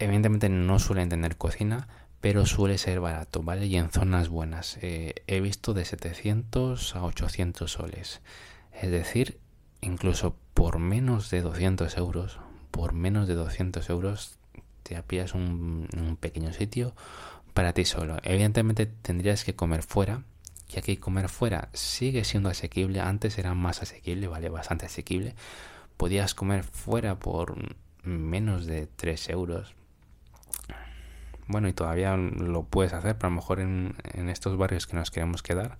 Evidentemente 0.00 0.48
no 0.48 0.80
suelen 0.80 1.08
tener 1.08 1.36
cocina, 1.36 1.86
pero 2.20 2.46
suele 2.46 2.78
ser 2.78 2.98
barato, 2.98 3.44
¿vale? 3.44 3.66
Y 3.66 3.76
en 3.76 3.90
zonas 3.90 4.28
buenas. 4.28 4.76
Eh, 4.82 5.14
he 5.28 5.40
visto 5.40 5.72
de 5.72 5.84
700 5.84 6.96
a 6.96 7.04
800 7.04 7.70
soles. 7.70 8.20
Es 8.72 8.90
decir, 8.90 9.38
incluso 9.82 10.36
por 10.54 10.78
menos 10.78 11.28
de 11.30 11.42
200 11.42 11.96
euros, 11.98 12.38
por 12.70 12.94
menos 12.94 13.28
de 13.28 13.34
200 13.34 13.90
euros, 13.90 14.38
te 14.82 15.00
pillas 15.02 15.34
un, 15.34 15.88
un 15.94 16.16
pequeño 16.16 16.52
sitio 16.52 16.94
para 17.52 17.74
ti 17.74 17.84
solo. 17.84 18.16
Evidentemente 18.22 18.86
tendrías 18.86 19.44
que 19.44 19.54
comer 19.54 19.82
fuera, 19.82 20.22
ya 20.68 20.80
que 20.80 20.98
comer 20.98 21.28
fuera 21.28 21.68
sigue 21.74 22.24
siendo 22.24 22.48
asequible. 22.48 23.00
Antes 23.00 23.38
era 23.38 23.54
más 23.54 23.82
asequible, 23.82 24.28
vale, 24.28 24.48
bastante 24.48 24.86
asequible. 24.86 25.34
Podías 25.96 26.34
comer 26.34 26.64
fuera 26.64 27.18
por 27.18 27.56
menos 28.04 28.66
de 28.66 28.86
3 28.86 29.28
euros. 29.30 29.74
Bueno, 31.48 31.68
y 31.68 31.72
todavía 31.72 32.16
lo 32.16 32.62
puedes 32.62 32.92
hacer, 32.92 33.16
pero 33.16 33.26
a 33.26 33.30
lo 33.30 33.36
mejor 33.36 33.60
en 33.60 34.28
estos 34.28 34.56
barrios 34.56 34.86
que 34.86 34.96
nos 34.96 35.10
queremos 35.10 35.42
quedar, 35.42 35.76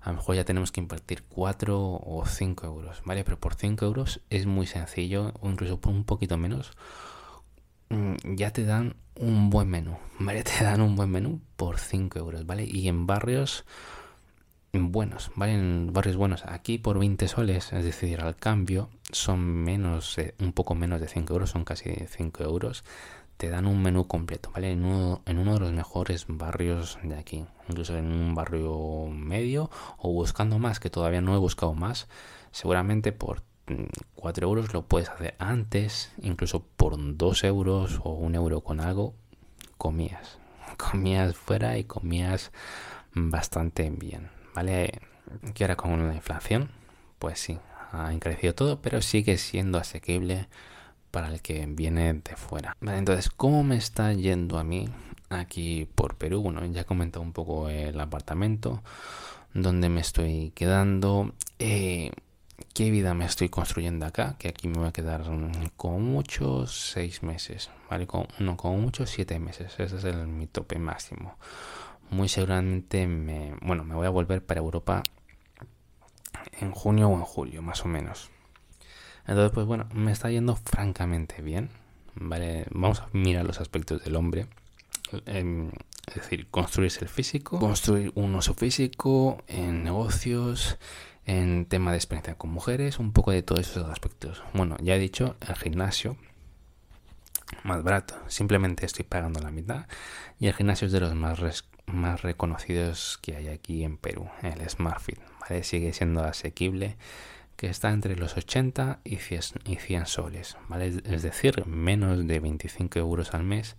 a 0.00 0.10
lo 0.10 0.16
mejor 0.16 0.36
ya 0.36 0.44
tenemos 0.44 0.72
que 0.72 0.80
invertir 0.80 1.24
4 1.28 1.78
o 1.78 2.24
5 2.26 2.66
euros, 2.66 3.02
¿vale? 3.04 3.24
Pero 3.24 3.38
por 3.38 3.54
5 3.54 3.84
euros 3.84 4.20
es 4.30 4.46
muy 4.46 4.66
sencillo, 4.66 5.34
o 5.40 5.50
incluso 5.50 5.80
por 5.80 5.92
un 5.92 6.04
poquito 6.04 6.36
menos, 6.36 6.72
mm, 7.90 8.34
ya 8.36 8.52
te 8.52 8.64
dan 8.64 8.96
un 9.16 9.50
buen 9.50 9.68
menú, 9.68 9.96
¿vale? 10.18 10.42
Te 10.44 10.64
dan 10.64 10.80
un 10.80 10.96
buen 10.96 11.10
menú 11.10 11.40
por 11.56 11.78
5 11.78 12.18
euros, 12.18 12.46
¿vale? 12.46 12.64
Y 12.64 12.88
en 12.88 13.06
barrios 13.06 13.64
buenos, 14.72 15.30
¿vale? 15.34 15.54
En 15.54 15.92
barrios 15.92 16.16
buenos, 16.16 16.44
aquí 16.44 16.78
por 16.78 16.98
20 16.98 17.26
soles, 17.26 17.72
es 17.72 17.84
decir, 17.84 18.20
al 18.20 18.36
cambio, 18.36 18.90
son 19.10 19.40
menos, 19.40 20.16
un 20.38 20.52
poco 20.52 20.74
menos 20.74 21.00
de 21.00 21.08
5 21.08 21.32
euros, 21.32 21.50
son 21.50 21.64
casi 21.64 21.90
5 22.06 22.44
euros 22.44 22.84
te 23.38 23.48
dan 23.48 23.66
un 23.66 23.80
menú 23.80 24.06
completo, 24.08 24.50
¿vale? 24.52 24.72
En 24.72 24.84
uno, 24.84 25.22
de 25.24 25.60
los 25.60 25.72
mejores 25.72 26.26
barrios 26.28 26.98
de 27.04 27.16
aquí, 27.16 27.46
incluso 27.68 27.96
en 27.96 28.12
un 28.12 28.34
barrio 28.34 29.06
medio 29.06 29.70
o 29.96 30.12
buscando 30.12 30.58
más, 30.58 30.80
que 30.80 30.90
todavía 30.90 31.20
no 31.20 31.34
he 31.34 31.38
buscado 31.38 31.72
más, 31.72 32.08
seguramente 32.50 33.12
por 33.12 33.44
4 34.16 34.46
mm, 34.46 34.50
euros 34.50 34.74
lo 34.74 34.82
puedes 34.82 35.08
hacer 35.08 35.36
antes, 35.38 36.12
incluso 36.20 36.64
por 36.76 36.96
2 36.98 37.44
euros 37.44 38.00
o 38.02 38.10
un 38.10 38.34
euro 38.34 38.60
con 38.62 38.80
algo, 38.80 39.14
comías. 39.78 40.38
comías 40.76 41.36
fuera 41.36 41.78
y 41.78 41.84
comías 41.84 42.50
bastante 43.14 43.88
bien, 43.88 44.30
¿vale? 44.52 45.00
Que 45.54 45.62
ahora 45.62 45.76
con 45.76 46.08
la 46.08 46.14
inflación, 46.14 46.70
pues 47.20 47.38
sí, 47.38 47.60
ha 47.92 48.12
encarecido 48.12 48.56
todo, 48.56 48.82
pero 48.82 49.00
sigue 49.00 49.38
siendo 49.38 49.78
asequible 49.78 50.48
para 51.10 51.28
el 51.28 51.40
que 51.40 51.66
viene 51.66 52.14
de 52.14 52.36
fuera. 52.36 52.76
Vale, 52.80 52.98
entonces, 52.98 53.30
¿cómo 53.30 53.62
me 53.62 53.76
está 53.76 54.12
yendo 54.12 54.58
a 54.58 54.64
mí 54.64 54.88
aquí 55.30 55.88
por 55.94 56.16
Perú? 56.16 56.42
Bueno, 56.42 56.64
ya 56.66 56.82
he 56.82 56.84
comentado 56.84 57.22
un 57.22 57.32
poco 57.32 57.68
el 57.68 57.98
apartamento, 58.00 58.82
donde 59.54 59.88
me 59.88 60.00
estoy 60.00 60.52
quedando, 60.54 61.32
eh, 61.58 62.12
qué 62.74 62.90
vida 62.90 63.14
me 63.14 63.24
estoy 63.24 63.48
construyendo 63.48 64.06
acá, 64.06 64.36
que 64.38 64.48
aquí 64.48 64.68
me 64.68 64.78
voy 64.78 64.88
a 64.88 64.92
quedar 64.92 65.24
con 65.76 66.02
muchos 66.02 66.90
seis 66.92 67.22
meses, 67.22 67.70
¿vale? 67.90 68.06
Con, 68.06 68.26
no, 68.38 68.56
con 68.56 68.80
muchos 68.80 69.10
siete 69.10 69.38
meses, 69.38 69.74
ese 69.78 69.96
es 69.96 70.04
el, 70.04 70.26
mi 70.26 70.46
tope 70.46 70.78
máximo. 70.78 71.36
Muy 72.10 72.28
seguramente 72.28 73.06
me, 73.06 73.54
bueno, 73.60 73.84
me 73.84 73.94
voy 73.94 74.06
a 74.06 74.10
volver 74.10 74.44
para 74.44 74.60
Europa 74.60 75.02
en 76.60 76.72
junio 76.72 77.08
o 77.08 77.14
en 77.14 77.22
julio, 77.22 77.62
más 77.62 77.84
o 77.84 77.88
menos. 77.88 78.30
Entonces, 79.28 79.52
pues 79.52 79.66
bueno, 79.66 79.86
me 79.92 80.10
está 80.10 80.30
yendo 80.30 80.56
francamente 80.56 81.42
bien. 81.42 81.68
Vale, 82.14 82.66
vamos 82.70 83.00
a 83.00 83.08
mirar 83.12 83.44
los 83.44 83.60
aspectos 83.60 84.02
del 84.02 84.16
hombre. 84.16 84.46
Em, 85.26 85.70
es 86.08 86.14
decir, 86.14 86.48
construirse 86.50 87.00
el 87.02 87.08
físico, 87.08 87.58
construir 87.58 88.10
un 88.14 88.34
uso 88.34 88.54
físico 88.54 89.42
en 89.46 89.84
negocios, 89.84 90.78
en 91.26 91.66
tema 91.66 91.90
de 91.90 91.98
experiencia 91.98 92.36
con 92.36 92.50
mujeres, 92.50 92.98
un 92.98 93.12
poco 93.12 93.30
de 93.30 93.42
todos 93.42 93.60
esos 93.60 93.88
aspectos. 93.90 94.42
Bueno, 94.54 94.76
ya 94.80 94.96
he 94.96 94.98
dicho, 94.98 95.36
el 95.46 95.54
gimnasio 95.56 96.16
más 97.64 97.82
barato, 97.82 98.14
simplemente 98.28 98.86
estoy 98.86 99.04
pagando 99.04 99.40
la 99.40 99.50
mitad 99.50 99.86
y 100.38 100.46
el 100.46 100.54
gimnasio 100.54 100.86
es 100.86 100.92
de 100.92 101.00
los 101.00 101.14
más, 101.14 101.64
más 101.86 102.22
reconocidos 102.22 103.18
que 103.22 103.36
hay 103.36 103.48
aquí 103.48 103.84
en 103.84 103.98
Perú, 103.98 104.28
el 104.42 104.68
SmartFit, 104.68 105.18
¿vale? 105.40 105.64
Sigue 105.64 105.92
siendo 105.92 106.24
asequible 106.24 106.96
que 107.58 107.68
está 107.68 107.90
entre 107.90 108.14
los 108.14 108.36
80 108.36 109.00
y 109.02 109.16
100, 109.16 110.06
soles, 110.06 110.56
¿vale? 110.68 111.02
Es 111.04 111.22
decir, 111.22 111.66
menos 111.66 112.24
de 112.24 112.38
25 112.38 113.00
euros 113.00 113.34
al 113.34 113.42
mes 113.42 113.76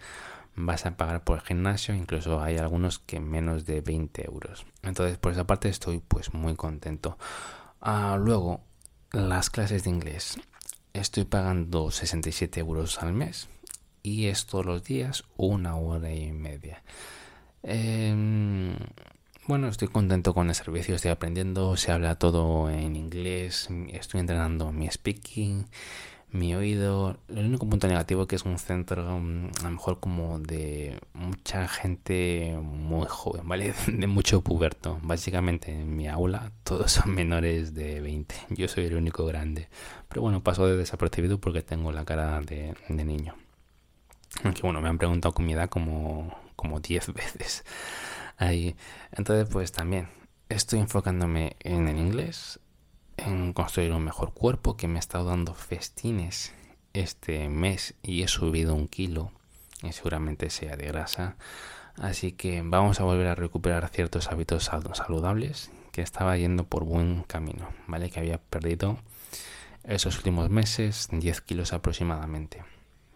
vas 0.54 0.86
a 0.86 0.98
pagar 0.98 1.24
por 1.24 1.38
el 1.38 1.46
gimnasio, 1.46 1.96
incluso 1.96 2.42
hay 2.42 2.58
algunos 2.58 3.00
que 3.00 3.22
menos 3.22 3.66
de 3.66 3.80
20 3.80 4.26
euros. 4.26 4.66
Entonces, 4.84 5.18
por 5.18 5.32
esa 5.32 5.48
parte 5.48 5.70
estoy 5.70 6.00
pues 6.06 6.34
muy 6.34 6.58
contento. 6.58 7.18
Ah, 7.80 8.18
luego, 8.20 8.60
las 9.14 9.50
clases 9.50 9.86
de 9.86 9.92
inglés. 9.92 10.38
Estoy 10.92 11.24
pagando 11.24 11.90
67 11.90 12.60
euros 12.60 13.02
al 13.02 13.14
mes 13.14 13.48
y 14.04 14.26
es 14.26 14.46
todos 14.46 14.66
los 14.66 14.84
días 14.84 15.24
una 15.38 15.78
hora 15.78 16.12
y 16.12 16.34
media. 16.34 16.84
Eh, 17.64 18.76
bueno, 19.50 19.68
estoy 19.68 19.88
contento 19.88 20.36
con 20.36 20.48
el 20.50 20.54
servicio, 20.54 20.94
estoy 20.94 21.10
aprendiendo, 21.10 21.76
se 21.76 21.92
habla 21.92 22.20
todo 22.20 22.70
en 22.70 22.96
inglés, 22.96 23.68
estoy 23.92 24.20
entrenando 24.20 24.72
mi 24.72 24.88
speaking, 24.92 25.66
mi 26.30 26.54
oído. 26.54 27.18
El 27.30 27.48
único 27.48 27.68
punto 27.68 27.88
negativo 27.88 28.28
que 28.28 28.36
es 28.36 28.44
un 28.44 28.60
centro 28.60 29.20
mm, 29.20 29.50
a 29.62 29.64
lo 29.64 29.72
mejor 29.72 30.00
como 30.00 30.40
de 30.40 31.00
mucha 31.14 31.68
gente 31.68 32.60
muy 32.62 33.08
joven, 33.10 33.48
¿vale? 33.48 33.74
De 33.88 34.06
mucho 34.06 34.42
puberto. 34.42 35.00
Básicamente 35.02 35.72
en 35.72 35.96
mi 35.96 36.08
aula 36.08 36.52
todos 36.64 36.92
son 36.92 37.16
menores 37.16 37.74
de 37.74 38.02
20. 38.02 38.36
Yo 38.50 38.68
soy 38.68 38.86
el 38.86 38.96
único 38.96 39.26
grande. 39.26 39.68
Pero 40.10 40.22
bueno, 40.22 40.44
paso 40.44 40.68
de 40.68 40.78
desapercibido 40.78 41.40
porque 41.40 41.64
tengo 41.64 41.92
la 41.92 42.06
cara 42.06 42.40
de, 42.42 42.76
de 42.88 43.04
niño. 43.04 43.34
Aunque 44.44 44.62
bueno, 44.62 44.80
me 44.80 44.90
han 44.90 45.00
preguntado 45.00 45.34
con 45.34 45.48
mi 45.48 45.54
edad 45.54 45.70
como, 45.70 46.38
como 46.56 46.80
10 46.80 47.14
veces 47.16 47.64
ahí. 48.40 48.76
Entonces, 49.12 49.48
pues 49.52 49.72
también 49.72 50.10
estoy 50.50 50.80
enfocándome 50.80 51.56
en 51.60 51.88
el 51.88 51.98
inglés, 51.98 52.60
en 53.18 53.54
construir 53.54 53.92
un 53.94 54.04
mejor 54.04 54.34
cuerpo, 54.34 54.76
que 54.76 54.88
me 54.88 54.98
ha 54.98 55.00
estado 55.00 55.26
dando 55.26 55.54
festines 55.54 56.54
este 56.94 57.48
mes 57.50 57.94
y 58.02 58.24
he 58.24 58.28
subido 58.28 58.74
un 58.74 58.88
kilo 58.88 59.32
y 59.84 59.92
seguramente 59.92 60.50
sea 60.50 60.76
de 60.76 60.88
grasa. 60.88 61.36
Así 61.96 62.32
que 62.32 62.62
vamos 62.64 63.00
a 63.00 63.04
volver 63.04 63.28
a 63.28 63.36
recuperar 63.36 63.88
ciertos 63.90 64.32
hábitos 64.32 64.72
saludables 64.94 65.70
que 65.92 66.02
estaba 66.02 66.38
yendo 66.38 66.66
por 66.66 66.86
buen 66.86 67.24
camino, 67.24 67.70
¿vale? 67.88 68.10
Que 68.10 68.20
había 68.20 68.38
perdido 68.38 68.98
esos 69.84 70.18
últimos 70.18 70.50
meses 70.50 71.10
10 71.12 71.42
kilos 71.42 71.74
aproximadamente. 71.74 72.64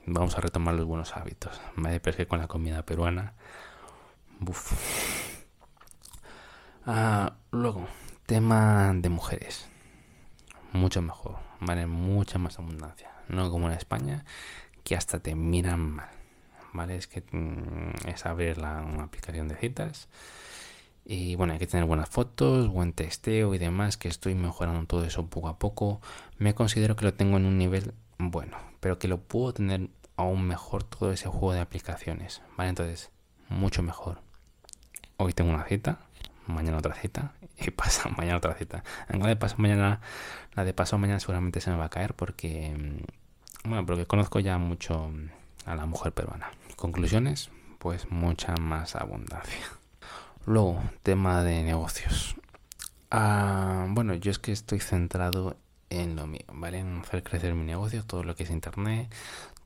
Vamos 0.05 0.37
a 0.37 0.41
retomar 0.41 0.75
los 0.75 0.85
buenos 0.85 1.15
hábitos, 1.15 1.61
¿vale? 1.77 2.01
Pero 2.01 2.27
con 2.27 2.39
la 2.39 2.47
comida 2.47 2.85
peruana 2.85 3.33
Ah, 6.85 7.37
luego, 7.51 7.87
tema 8.25 8.91
de 8.93 9.07
mujeres. 9.09 9.67
Mucho 10.73 11.01
mejor, 11.01 11.37
¿vale? 11.61 11.87
Mucha 11.87 12.37
más 12.39 12.59
abundancia. 12.59 13.11
No 13.29 13.49
como 13.49 13.67
en 13.67 13.77
España, 13.77 14.25
que 14.83 14.95
hasta 14.95 15.19
te 15.19 15.35
miran 15.35 15.79
mal. 15.79 16.09
¿Vale? 16.73 16.97
Es 16.97 17.07
que 17.07 17.21
mm, 17.31 18.09
es 18.09 18.25
abrir 18.25 18.57
la, 18.57 18.79
aplicación 19.01 19.47
de 19.47 19.55
citas. 19.55 20.09
Y 21.05 21.35
bueno, 21.35 21.53
hay 21.53 21.59
que 21.59 21.67
tener 21.67 21.85
buenas 21.85 22.09
fotos, 22.09 22.67
buen 22.69 22.93
testeo 22.93 23.53
y 23.53 23.59
demás, 23.59 23.97
que 23.97 24.07
estoy 24.07 24.35
mejorando 24.35 24.85
todo 24.87 25.05
eso 25.05 25.27
poco 25.27 25.49
a 25.49 25.59
poco. 25.59 26.01
Me 26.37 26.55
considero 26.55 26.95
que 26.95 27.05
lo 27.05 27.13
tengo 27.13 27.37
en 27.37 27.45
un 27.45 27.57
nivel 27.57 27.93
bueno, 28.17 28.57
pero 28.79 28.99
que 28.99 29.07
lo 29.07 29.21
puedo 29.21 29.53
tener 29.53 29.89
aún 30.15 30.47
mejor 30.47 30.83
todo 30.83 31.11
ese 31.11 31.29
juego 31.29 31.53
de 31.53 31.61
aplicaciones. 31.61 32.41
¿Vale? 32.57 32.69
Entonces, 32.69 33.11
mucho 33.49 33.83
mejor. 33.83 34.22
Hoy 35.17 35.33
tengo 35.33 35.51
una 35.51 35.65
cita, 35.65 35.99
mañana 36.47 36.77
otra 36.77 36.95
cita 36.95 37.33
y 37.57 37.71
pasa 37.71 38.09
mañana 38.17 38.37
otra 38.37 38.55
cita. 38.55 38.83
La 39.07 39.27
de 39.27 39.35
paso 39.35 39.55
mañana, 39.57 40.01
la 40.53 40.65
de 40.65 40.73
paso 40.73 40.97
mañana 40.97 41.19
seguramente 41.19 41.61
se 41.61 41.69
me 41.69 41.77
va 41.77 41.85
a 41.85 41.89
caer 41.89 42.13
porque, 42.13 42.75
mm, 42.77 43.69
bueno, 43.69 43.85
porque 43.85 44.05
conozco 44.05 44.39
ya 44.39 44.57
mucho 44.57 45.11
a 45.65 45.75
la 45.75 45.85
mujer 45.85 46.13
peruana. 46.13 46.51
Conclusiones, 46.75 47.49
pues 47.79 48.09
mucha 48.11 48.55
más 48.57 48.95
abundancia. 48.95 49.65
Luego, 50.45 50.83
tema 51.03 51.43
de 51.43 51.63
negocios. 51.63 52.35
Ah, 53.11 53.85
bueno, 53.89 54.13
yo 54.15 54.31
es 54.31 54.39
que 54.39 54.51
estoy 54.51 54.79
centrado 54.79 55.55
en 55.89 56.15
lo 56.15 56.27
mío, 56.27 56.45
¿vale? 56.51 56.79
En 56.79 56.99
hacer 56.99 57.23
crecer 57.23 57.53
mi 57.53 57.63
negocio, 57.63 58.03
todo 58.03 58.23
lo 58.23 58.35
que 58.35 58.43
es 58.43 58.49
internet, 58.49 59.13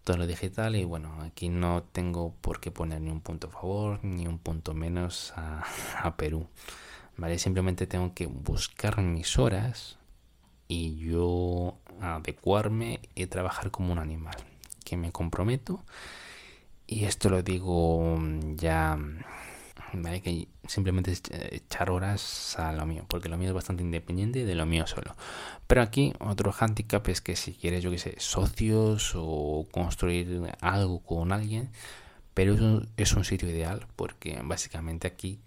todo 0.07 0.15
lo 0.15 0.25
digital 0.25 0.77
y 0.77 0.85
bueno, 0.85 1.21
aquí 1.21 1.49
no 1.49 1.83
tengo 1.83 2.33
por 2.39 2.61
qué 2.61 2.71
poner 2.71 3.01
ni 3.01 3.11
un 3.11 3.19
punto 3.19 3.47
a 3.47 3.49
favor 3.49 3.99
ni 4.05 4.25
un 4.25 4.39
punto 4.39 4.73
menos 4.73 5.33
a, 5.35 6.15
Perú. 6.15 6.47
¿Vale? 7.17 7.37
Simplemente 7.37 7.87
tengo 7.87 8.13
que 8.13 8.25
buscar 8.25 9.01
mis 9.01 9.37
horas 9.37 9.97
y 10.69 10.95
yo 10.95 11.77
adecuarme 11.99 13.01
y 13.15 13.25
trabajar 13.25 13.69
como 13.69 13.91
un 13.91 13.99
animal. 13.99 14.37
Que 14.85 14.95
me 14.95 15.11
comprometo. 15.11 15.83
Y 16.85 17.03
esto 17.03 17.29
lo 17.29 17.43
digo 17.43 18.17
ya 18.55 18.97
¿vale? 19.93 20.21
Que 20.21 20.47
simplemente 20.67 21.13
echar 21.51 21.89
horas 21.89 22.57
a 22.59 22.73
lo 22.73 22.85
mío, 22.85 23.05
porque 23.07 23.29
lo 23.29 23.37
mío 23.37 23.49
es 23.49 23.53
bastante 23.53 23.83
independiente 23.83 24.45
de 24.45 24.55
lo 24.55 24.65
mío 24.65 24.87
solo. 24.87 25.15
Pero 25.67 25.81
aquí 25.81 26.13
otro 26.19 26.53
handicap 26.57 27.07
es 27.07 27.21
que 27.21 27.35
si 27.35 27.53
quieres, 27.53 27.83
yo 27.83 27.91
que 27.91 27.97
sé, 27.97 28.15
socios 28.17 29.13
o 29.15 29.67
construir 29.71 30.55
algo 30.61 30.99
con 30.99 31.31
alguien, 31.31 31.69
pero 32.33 32.53
eso 32.53 32.85
es 32.97 33.13
un 33.13 33.25
sitio 33.25 33.49
ideal 33.49 33.87
porque 33.95 34.39
básicamente 34.43 35.07
aquí 35.07 35.39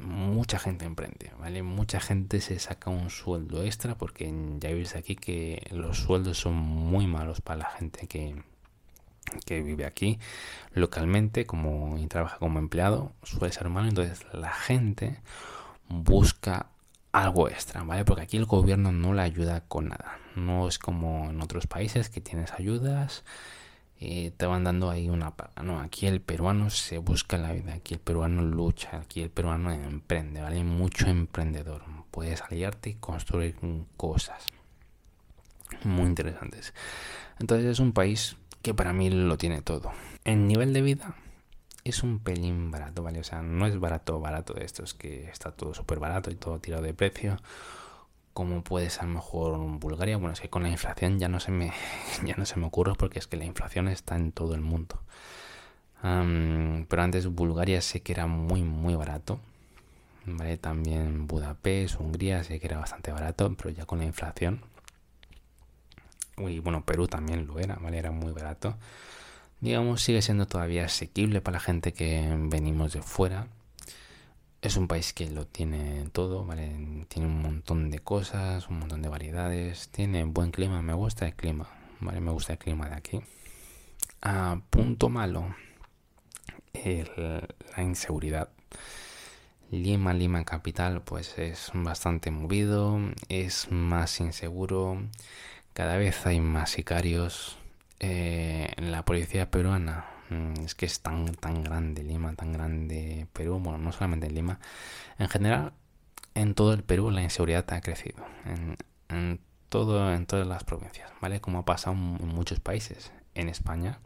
mucha 0.00 0.58
gente 0.58 0.84
emprende, 0.84 1.32
¿vale? 1.38 1.62
Mucha 1.62 2.00
gente 2.00 2.40
se 2.40 2.58
saca 2.58 2.90
un 2.90 3.10
sueldo 3.10 3.62
extra 3.64 3.96
porque 3.96 4.32
ya 4.60 4.70
veis 4.70 4.94
aquí 4.94 5.16
que 5.16 5.66
los 5.70 5.98
sueldos 5.98 6.38
son 6.38 6.54
muy 6.54 7.06
malos 7.06 7.40
para 7.40 7.60
la 7.60 7.70
gente 7.70 8.06
que, 8.06 8.36
que 9.44 9.62
vive 9.62 9.84
aquí 9.84 10.18
localmente 10.72 11.46
como 11.46 11.98
y 11.98 12.06
trabaja 12.06 12.38
como 12.38 12.58
empleado 12.58 13.12
suele 13.22 13.52
ser 13.52 13.68
malo. 13.68 13.88
Entonces 13.88 14.26
la 14.32 14.52
gente 14.52 15.20
busca 15.88 16.66
algo 17.12 17.48
extra 17.48 17.82
vale 17.82 18.04
porque 18.04 18.22
aquí 18.22 18.36
el 18.36 18.44
gobierno 18.44 18.92
no 18.92 19.14
le 19.14 19.22
ayuda 19.22 19.62
con 19.62 19.88
nada. 19.88 20.18
No 20.34 20.68
es 20.68 20.78
como 20.78 21.30
en 21.30 21.40
otros 21.40 21.66
países 21.66 22.08
que 22.08 22.20
tienes 22.20 22.52
ayudas 22.52 23.24
y 23.98 24.30
te 24.30 24.46
van 24.46 24.64
dando 24.64 24.90
ahí 24.90 25.08
una 25.08 25.34
paga 25.34 25.62
no 25.62 25.80
aquí 25.80 26.06
el 26.06 26.20
peruano 26.20 26.68
se 26.68 26.98
busca 26.98 27.38
la 27.38 27.52
vida 27.52 27.72
aquí 27.72 27.94
el 27.94 28.00
peruano 28.00 28.42
lucha 28.42 28.98
aquí 28.98 29.22
el 29.22 29.30
peruano 29.30 29.72
emprende 29.72 30.42
vale 30.42 30.62
mucho 30.64 31.08
emprendedor. 31.08 31.82
Puedes 32.10 32.42
aliarte 32.42 32.90
y 32.90 32.94
construir 32.94 33.56
cosas 33.96 34.46
muy 35.84 36.06
interesantes. 36.06 36.72
Entonces 37.38 37.66
es 37.66 37.78
un 37.78 37.92
país 37.92 38.36
que 38.66 38.74
para 38.74 38.92
mí 38.92 39.10
lo 39.10 39.38
tiene 39.38 39.62
todo. 39.62 39.92
En 40.24 40.48
nivel 40.48 40.72
de 40.72 40.82
vida 40.82 41.14
es 41.84 42.02
un 42.02 42.18
pelín 42.18 42.72
barato, 42.72 43.00
¿vale? 43.04 43.20
O 43.20 43.22
sea, 43.22 43.40
no 43.40 43.64
es 43.64 43.78
barato, 43.78 44.18
barato 44.18 44.54
de 44.54 44.64
estos 44.64 44.92
que 44.92 45.30
está 45.30 45.52
todo 45.52 45.72
súper 45.72 46.00
barato 46.00 46.32
y 46.32 46.34
todo 46.34 46.58
tirado 46.58 46.82
de 46.82 46.92
precio. 46.92 47.36
Como 48.32 48.64
puede 48.64 48.90
ser 48.90 49.06
mejor 49.06 49.56
Bulgaria. 49.78 50.16
Bueno, 50.16 50.32
es 50.32 50.40
que 50.40 50.50
con 50.50 50.64
la 50.64 50.68
inflación 50.68 51.20
ya 51.20 51.28
no 51.28 51.38
se 51.38 51.52
me, 51.52 51.72
ya 52.24 52.34
no 52.36 52.44
se 52.44 52.58
me 52.58 52.66
ocurre 52.66 52.94
porque 52.98 53.20
es 53.20 53.28
que 53.28 53.36
la 53.36 53.44
inflación 53.44 53.86
está 53.86 54.16
en 54.16 54.32
todo 54.32 54.56
el 54.56 54.62
mundo. 54.62 54.98
pero 56.02 57.02
antes 57.02 57.28
Bulgaria 57.28 57.80
sé 57.82 58.00
que 58.00 58.10
era 58.14 58.26
muy, 58.26 58.64
muy 58.64 58.96
barato. 58.96 59.38
¿vale? 60.24 60.58
También 60.58 61.28
Budapest, 61.28 62.00
Hungría 62.00 62.42
sé 62.42 62.58
que 62.58 62.66
era 62.66 62.78
bastante 62.78 63.12
barato, 63.12 63.54
pero 63.56 63.70
ya 63.70 63.86
con 63.86 64.00
la 64.00 64.06
inflación. 64.06 64.60
Y 66.38 66.58
bueno, 66.60 66.84
Perú 66.84 67.08
también 67.08 67.46
lo 67.46 67.58
era, 67.58 67.76
¿vale? 67.76 67.98
Era 67.98 68.10
muy 68.10 68.32
barato. 68.32 68.76
Digamos, 69.60 70.02
sigue 70.02 70.20
siendo 70.22 70.46
todavía 70.46 70.84
asequible 70.84 71.40
para 71.40 71.56
la 71.56 71.60
gente 71.60 71.92
que 71.92 72.34
venimos 72.38 72.92
de 72.92 73.02
fuera. 73.02 73.48
Es 74.60 74.76
un 74.76 74.88
país 74.88 75.12
que 75.12 75.30
lo 75.30 75.46
tiene 75.46 76.08
todo, 76.12 76.44
¿vale? 76.44 77.06
Tiene 77.08 77.28
un 77.28 77.40
montón 77.40 77.90
de 77.90 78.00
cosas, 78.00 78.68
un 78.68 78.80
montón 78.80 79.02
de 79.02 79.08
variedades, 79.08 79.88
tiene 79.90 80.24
buen 80.24 80.50
clima, 80.50 80.82
me 80.82 80.92
gusta 80.92 81.26
el 81.26 81.34
clima, 81.34 81.68
¿vale? 82.00 82.20
Me 82.20 82.32
gusta 82.32 82.54
el 82.54 82.58
clima 82.58 82.88
de 82.88 82.94
aquí. 82.96 83.20
A 84.22 84.60
punto 84.70 85.08
malo, 85.08 85.54
la 86.84 87.82
inseguridad. 87.82 88.50
Lima, 89.70 90.14
Lima 90.14 90.44
capital, 90.44 91.02
pues 91.02 91.38
es 91.38 91.70
bastante 91.74 92.30
movido, 92.30 93.00
es 93.28 93.70
más 93.70 94.20
inseguro, 94.20 95.02
cada 95.76 95.98
vez 95.98 96.24
hay 96.24 96.40
más 96.40 96.70
sicarios. 96.70 97.58
Eh, 98.00 98.72
la 98.78 99.04
policía 99.04 99.50
peruana 99.50 100.06
mm, 100.30 100.64
es 100.64 100.74
que 100.74 100.86
es 100.86 101.00
tan, 101.00 101.34
tan 101.34 101.62
grande 101.62 102.02
Lima, 102.02 102.34
tan 102.34 102.52
grande 102.52 103.26
Perú, 103.34 103.58
bueno, 103.58 103.76
no 103.76 103.92
solamente 103.92 104.26
en 104.26 104.34
Lima, 104.34 104.58
en 105.18 105.28
general 105.28 105.74
en 106.34 106.54
todo 106.54 106.72
el 106.72 106.82
Perú 106.82 107.10
la 107.10 107.22
inseguridad 107.22 107.70
ha 107.72 107.80
crecido, 107.82 108.24
en, 108.46 108.78
en, 109.10 109.38
todo, 109.68 110.12
en 110.14 110.24
todas 110.24 110.46
las 110.46 110.64
provincias, 110.64 111.10
¿vale? 111.20 111.42
Como 111.42 111.58
ha 111.58 111.64
pasado 111.66 111.94
en 111.94 112.28
muchos 112.28 112.58
países. 112.58 113.12
En 113.34 113.50
España, 113.50 113.98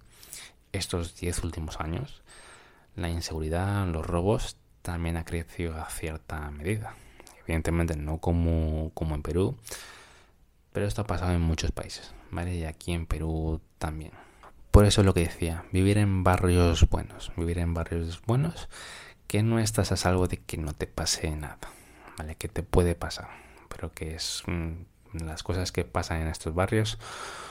estos 0.73 1.21
10 1.21 1.45
últimos 1.45 1.79
años, 1.79 2.23
la 2.97 3.11
inseguridad, 3.11 3.87
los 3.87 4.05
robos 4.05 4.57
también 4.83 5.17
ha 5.17 5.25
crecido 5.25 5.81
a 5.81 5.89
cierta 5.89 6.51
medida. 6.51 6.97
Evidentemente 7.45 7.97
no 7.97 8.19
como, 8.19 8.91
como 8.95 9.15
en 9.15 9.23
Perú, 9.23 9.57
pero 10.73 10.87
esto 10.87 11.03
ha 11.03 11.07
pasado 11.07 11.33
en 11.33 11.41
muchos 11.41 11.73
países, 11.73 12.13
¿vale? 12.31 12.55
Y 12.55 12.65
aquí 12.65 12.93
en 12.93 13.07
Perú 13.07 13.61
también. 13.79 14.13
Por 14.71 14.85
eso 14.85 15.03
lo 15.03 15.15
que 15.15 15.21
decía, 15.21 15.65
vivir 15.73 15.99
en 15.99 16.23
barrios 16.23 16.89
buenos, 16.89 17.33
vivir 17.37 17.59
en 17.59 17.75
barrios 17.75 18.23
buenos, 18.27 18.69
que 19.27 19.43
no 19.43 19.59
estás 19.59 19.93
a 19.93 19.97
salvo 19.97 20.29
de 20.29 20.39
que 20.39 20.57
no 20.57 20.73
te 20.73 20.87
pase 20.87 21.31
nada, 21.31 21.59
¿vale? 22.17 22.37
Que 22.37 22.49
te 22.49 22.63
puede 22.63 22.95
pasar, 22.95 23.29
pero 23.69 23.93
que 23.93 24.15
es 24.15 24.43
mm, 24.47 25.25
las 25.25 25.43
cosas 25.43 25.73
que 25.73 25.85
pasan 25.85 26.23
en 26.23 26.29
estos 26.29 26.55
barrios 26.55 26.99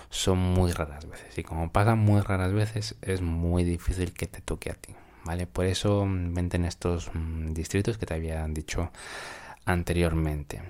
son 0.10 0.40
muy 0.40 0.72
raras 0.72 1.08
veces 1.08 1.38
y 1.38 1.44
como 1.44 1.72
pasan 1.72 2.00
muy 2.00 2.22
raras 2.22 2.54
veces 2.54 2.96
es 3.02 3.22
muy 3.22 3.64
difícil 3.64 4.14
que 4.14 4.28
te 4.28 4.42
toque 4.42 4.72
a 4.72 4.76
ti. 4.76 4.96
¿vale? 5.24 5.48
Por 5.48 5.66
eso 5.66 6.06
mm, 6.06 6.34
vente 6.34 6.58
en 6.58 6.66
estos 6.66 7.12
mm, 7.14 7.54
distritos 7.54 7.98
que 7.98 8.06
te 8.06 8.14
había 8.14 8.48
dicho 8.48 8.92
anteriormente. 9.66 10.62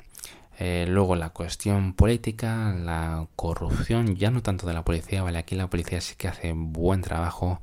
Eh, 0.62 0.86
luego 0.90 1.16
la 1.16 1.30
cuestión 1.30 1.94
política, 1.94 2.76
la 2.78 3.28
corrupción, 3.38 4.18
ya 4.18 4.30
no 4.30 4.42
tanto 4.42 4.68
de 4.68 4.74
la 4.74 4.84
policía, 4.84 5.24
¿vale? 5.24 5.38
Aquí 5.38 5.56
la 5.56 5.70
policía 5.70 6.02
sí 6.02 6.16
que 6.18 6.28
hace 6.28 6.52
buen 6.54 7.02
trabajo. 7.02 7.62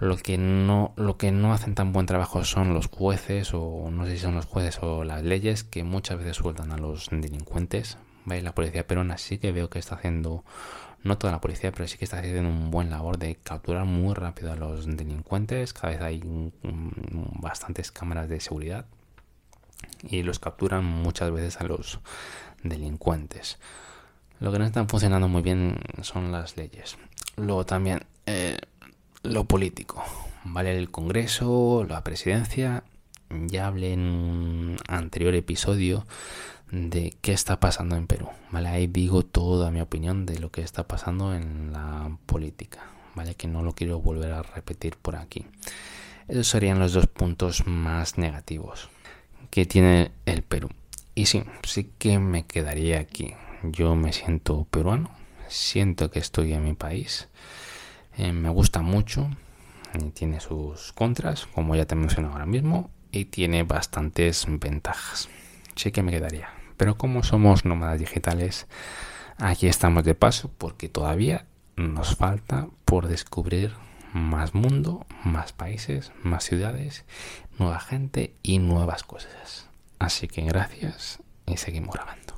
Lo 0.00 0.16
que 0.16 0.36
no, 0.36 0.92
lo 0.96 1.16
que 1.16 1.30
no 1.30 1.52
hacen 1.52 1.76
tan 1.76 1.92
buen 1.92 2.06
trabajo 2.06 2.42
son 2.42 2.74
los 2.74 2.88
jueces, 2.88 3.54
o 3.54 3.90
no 3.92 4.06
sé 4.06 4.12
si 4.12 4.18
son 4.18 4.34
los 4.34 4.46
jueces 4.46 4.80
o 4.82 5.04
las 5.04 5.22
leyes, 5.22 5.62
que 5.62 5.84
muchas 5.84 6.18
veces 6.18 6.36
sueltan 6.36 6.72
a 6.72 6.78
los 6.78 7.10
delincuentes. 7.12 7.96
¿vale? 8.24 8.42
La 8.42 8.56
policía 8.56 8.88
peruana 8.88 9.16
sí 9.16 9.38
que 9.38 9.52
veo 9.52 9.70
que 9.70 9.78
está 9.78 9.94
haciendo 9.94 10.44
no 11.04 11.16
toda 11.16 11.32
la 11.32 11.40
policía, 11.40 11.70
pero 11.70 11.86
sí 11.86 11.96
que 11.96 12.06
está 12.06 12.18
haciendo 12.18 12.48
un 12.48 12.72
buen 12.72 12.90
labor 12.90 13.18
de 13.18 13.36
capturar 13.36 13.84
muy 13.84 14.14
rápido 14.14 14.52
a 14.52 14.56
los 14.56 14.84
delincuentes. 14.84 15.72
Cada 15.74 15.90
vez 15.92 16.02
hay 16.02 16.52
bastantes 17.40 17.92
cámaras 17.92 18.28
de 18.28 18.40
seguridad 18.40 18.86
y 20.02 20.22
los 20.22 20.38
capturan 20.38 20.84
muchas 20.84 21.30
veces 21.30 21.60
a 21.60 21.64
los 21.64 22.00
delincuentes. 22.62 23.58
Lo 24.38 24.52
que 24.52 24.58
no 24.58 24.64
están 24.64 24.88
funcionando 24.88 25.28
muy 25.28 25.42
bien 25.42 25.78
son 26.02 26.32
las 26.32 26.56
leyes. 26.56 26.96
Luego 27.36 27.66
también 27.66 28.04
eh, 28.26 28.58
lo 29.22 29.44
político. 29.44 30.02
¿Vale? 30.44 30.76
El 30.78 30.90
Congreso, 30.90 31.84
la 31.88 32.02
presidencia. 32.02 32.84
Ya 33.28 33.66
hablé 33.66 33.92
en 33.92 34.00
un 34.00 34.76
anterior 34.88 35.34
episodio 35.34 36.06
de 36.72 37.14
qué 37.20 37.32
está 37.32 37.60
pasando 37.60 37.96
en 37.96 38.06
Perú, 38.06 38.28
¿vale? 38.50 38.68
Ahí 38.68 38.86
digo 38.86 39.24
toda 39.24 39.70
mi 39.70 39.80
opinión 39.80 40.26
de 40.26 40.38
lo 40.38 40.50
que 40.50 40.62
está 40.62 40.88
pasando 40.88 41.34
en 41.34 41.72
la 41.72 42.16
política, 42.26 42.86
¿vale? 43.14 43.34
Que 43.34 43.46
no 43.46 43.62
lo 43.62 43.74
quiero 43.74 44.00
volver 44.00 44.32
a 44.32 44.42
repetir 44.42 44.96
por 44.96 45.16
aquí. 45.16 45.46
Esos 46.26 46.48
serían 46.48 46.78
los 46.78 46.92
dos 46.92 47.06
puntos 47.06 47.66
más 47.66 48.18
negativos 48.18 48.88
que 49.50 49.66
tiene 49.66 50.12
el 50.26 50.42
Perú. 50.42 50.68
Y 51.14 51.26
sí, 51.26 51.44
sí 51.64 51.90
que 51.98 52.18
me 52.18 52.46
quedaría 52.46 53.00
aquí. 53.00 53.34
Yo 53.62 53.94
me 53.94 54.12
siento 54.12 54.66
peruano, 54.70 55.10
siento 55.48 56.10
que 56.10 56.18
estoy 56.18 56.52
en 56.52 56.64
mi 56.64 56.74
país, 56.74 57.28
eh, 58.16 58.32
me 58.32 58.48
gusta 58.48 58.80
mucho, 58.80 59.28
tiene 60.14 60.40
sus 60.40 60.92
contras, 60.92 61.46
como 61.46 61.76
ya 61.76 61.84
te 61.84 61.94
mencioné 61.94 62.28
ahora 62.28 62.46
mismo, 62.46 62.90
y 63.12 63.26
tiene 63.26 63.64
bastantes 63.64 64.46
ventajas. 64.48 65.28
Sí 65.74 65.92
que 65.92 66.02
me 66.02 66.12
quedaría. 66.12 66.48
Pero 66.76 66.96
como 66.96 67.22
somos 67.22 67.64
nómadas 67.64 67.98
digitales, 67.98 68.66
aquí 69.36 69.66
estamos 69.66 70.04
de 70.04 70.14
paso 70.14 70.50
porque 70.56 70.88
todavía 70.88 71.46
nos 71.76 72.16
falta 72.16 72.68
por 72.84 73.08
descubrir 73.08 73.72
más 74.12 74.54
mundo, 74.54 75.06
más 75.24 75.52
países, 75.52 76.12
más 76.22 76.44
ciudades, 76.44 77.04
nueva 77.58 77.80
gente 77.80 78.34
y 78.42 78.58
nuevas 78.58 79.02
cosas. 79.02 79.68
Así 79.98 80.28
que 80.28 80.42
gracias 80.42 81.18
y 81.46 81.56
seguimos 81.56 81.94
grabando. 81.94 82.29